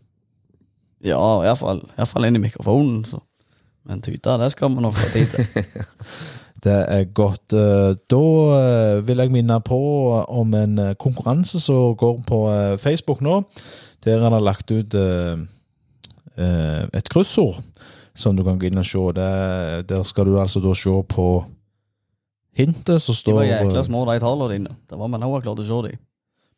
Ja, 1.06 1.22
iallfall 1.46 2.28
inn 2.28 2.40
i 2.40 2.44
mikrofonen. 2.48 3.04
Så. 3.08 3.22
Men 3.86 4.02
tyte, 4.04 4.40
det 4.42 4.52
skal 4.56 4.74
vi 4.74 4.84
nok 4.84 4.98
få 4.98 5.12
tid 5.14 5.36
til. 5.36 5.46
Det 6.66 6.76
er 6.90 7.04
godt. 7.14 7.54
Eh, 7.54 7.94
Da 8.10 8.22
eh, 8.58 9.08
vil 9.08 9.22
jeg 9.22 9.32
minne 9.34 9.60
på 9.62 9.80
om 10.28 10.54
en 10.58 10.80
eh, 10.80 10.96
konkurranse 10.98 11.60
som 11.62 11.96
går 11.98 12.24
på 12.28 12.40
Facebook 12.82 13.22
nå. 13.22 13.44
Der 14.06 14.22
han 14.22 14.34
har 14.34 14.42
lagt 14.42 14.72
ut 14.72 14.94
et 16.36 17.10
kryssord 17.10 17.64
som 18.14 18.36
du 18.36 18.44
kan 18.44 18.60
gå 18.60 18.68
inn 18.68 18.78
og 18.78 18.86
se. 18.86 19.00
Der 19.88 20.04
skal 20.04 20.26
du 20.26 20.36
altså 20.40 20.60
da 20.62 20.74
se 20.78 20.94
på 21.10 21.46
hintet 22.56 23.02
som 23.02 23.16
står 23.16 23.32
De 23.32 23.38
var 23.40 23.48
jækla 23.50 23.84
små, 23.88 24.06
de 24.06 24.20
tallene 24.20 24.52
dine. 24.54 24.76
Det 24.90 25.00
var 25.00 25.10
men 25.10 25.26
jeg 25.26 25.42
klarte 25.48 25.66
å 25.66 25.70
se 25.70 25.82
dem. 25.88 25.98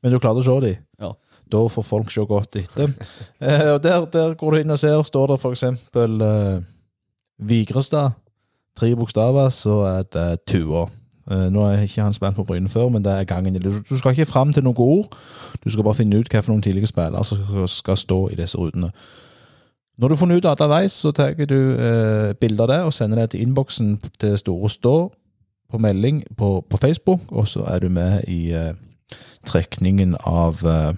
Men 0.04 0.12
du 0.12 0.20
klarte 0.20 0.44
å 0.44 0.48
se 0.50 0.60
dem? 0.66 0.84
Ja. 1.00 1.14
Da 1.48 1.64
får 1.72 1.88
folk 1.88 2.12
se 2.12 2.26
godt 2.28 2.60
etter. 2.60 2.92
Og 3.72 3.82
der, 3.84 4.06
der 4.12 4.36
går 4.36 4.52
du 4.52 4.60
inn 4.60 4.76
og 4.76 4.82
ser, 4.82 5.00
står 5.08 5.32
det 5.32 5.40
eksempel 5.54 6.22
eh, 6.22 6.58
Vigrestad. 7.38 8.18
Tre 8.78 8.96
bokstaver, 8.96 9.50
så 9.50 9.82
er 9.90 10.04
det 10.14 10.40
Tua. 10.48 10.86
Eh, 11.32 11.48
nå 11.52 11.64
er 11.66 11.82
ikke 11.82 12.06
han 12.06 12.14
spilt 12.14 12.36
på 12.36 12.44
Bryne 12.44 12.70
før, 12.70 12.90
men 12.94 13.06
det 13.06 13.14
er 13.14 13.24
gangen. 13.24 13.58
Du, 13.58 13.98
skal 13.98 14.12
ikke 14.14 14.30
fram 14.30 14.54
til 14.54 14.64
noen 14.64 14.76
ord. 14.80 15.18
Du 15.64 15.70
skal 15.70 15.84
bare 15.84 15.98
finne 15.98 16.20
ut 16.20 16.34
noen 16.48 16.62
tidligere 16.62 16.88
spillere 16.88 17.24
som 17.24 17.68
skal 17.68 17.98
stå 17.98 18.28
i 18.30 18.36
disse 18.36 18.58
rutene. 18.58 18.92
Når 19.98 20.08
du 20.08 20.14
har 20.14 20.20
funnet 20.20 20.38
ut 20.38 20.46
alle 20.46 20.82
de, 20.82 20.90
så 20.90 21.12
tar 21.12 21.34
du 21.34 21.74
eh, 21.74 22.34
bilde 22.38 22.64
av 22.64 22.70
det 22.70 22.82
og 22.86 22.94
sender 22.94 23.18
det 23.18 23.30
til 23.30 23.42
innboksen 23.42 23.98
til 24.20 24.38
Store 24.38 24.70
Stå 24.70 25.12
på 25.72 25.78
melding 25.78 26.24
på, 26.38 26.66
på 26.70 26.78
Facebook, 26.78 27.20
og 27.30 27.48
så 27.48 27.64
er 27.68 27.80
du 27.80 27.90
med 27.90 28.22
i 28.28 28.54
eh, 28.54 28.74
trekningen 29.46 30.16
av 30.24 30.62
eh, 30.66 30.94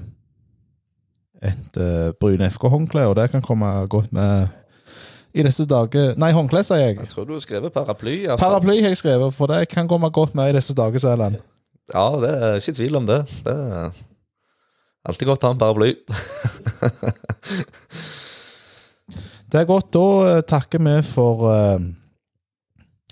et 1.41 1.79
eh, 1.79 2.11
Bryne 2.19 2.49
FK-håndkle, 2.49 3.07
og 3.07 3.15
det 3.15 3.31
kan 3.31 3.41
komme 3.41 3.65
godt 3.87 4.13
med 4.13 4.47
i 5.33 5.45
disse 5.45 5.65
dager 5.69 6.15
Nei, 6.19 6.31
håndkle, 6.33 6.63
sier 6.65 6.81
jeg. 6.83 6.99
Jeg 7.03 7.11
tror 7.11 7.27
du 7.29 7.35
har 7.35 7.43
skrevet 7.43 7.73
paraply. 7.73 8.15
hvert. 8.25 8.41
Paraply 8.41 8.79
har 8.81 8.93
jeg 8.93 9.01
skrevet, 9.01 9.33
for 9.35 9.51
det 9.51 9.67
kan 9.69 9.87
komme 9.89 10.09
godt 10.13 10.35
med 10.37 10.51
i 10.51 10.57
disse 10.57 10.73
dager, 10.77 11.01
sier 11.01 11.21
han. 11.21 11.37
Ja, 11.93 12.07
det 12.21 12.31
er 12.35 12.61
ikke 12.61 12.77
tvil 12.79 12.97
om 13.01 13.09
det. 13.09 13.19
Det 13.45 13.53
er 13.53 13.91
alltid 15.09 15.29
godt 15.29 15.45
å 15.45 15.51
ha 15.51 15.57
en 15.57 15.61
paraply. 15.61 15.93
Det 19.49 19.63
er 19.63 19.69
godt. 19.69 19.93
Da 19.93 20.05
eh, 20.29 20.43
takker 20.45 20.81
vi 20.85 20.95
for 21.05 21.47
uh, 21.49 21.81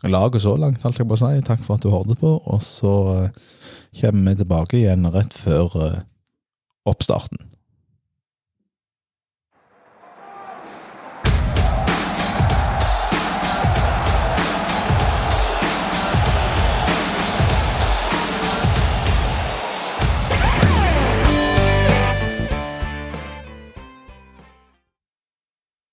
laget 0.05 0.43
så 0.45 0.53
langt, 0.59 0.85
alt 0.85 0.99
jeg 0.99 1.09
bare 1.09 1.23
si. 1.23 1.45
Takk 1.47 1.63
for 1.65 1.77
at 1.77 1.85
du 1.85 1.89
hørte 1.89 2.17
på. 2.19 2.35
Og 2.45 2.61
så 2.63 2.93
uh, 3.23 3.29
kommer 4.01 4.31
vi 4.31 4.43
tilbake 4.43 4.77
igjen 4.77 5.09
rett 5.13 5.33
før 5.33 5.77
uh, 5.81 6.01
oppstarten. 6.85 7.41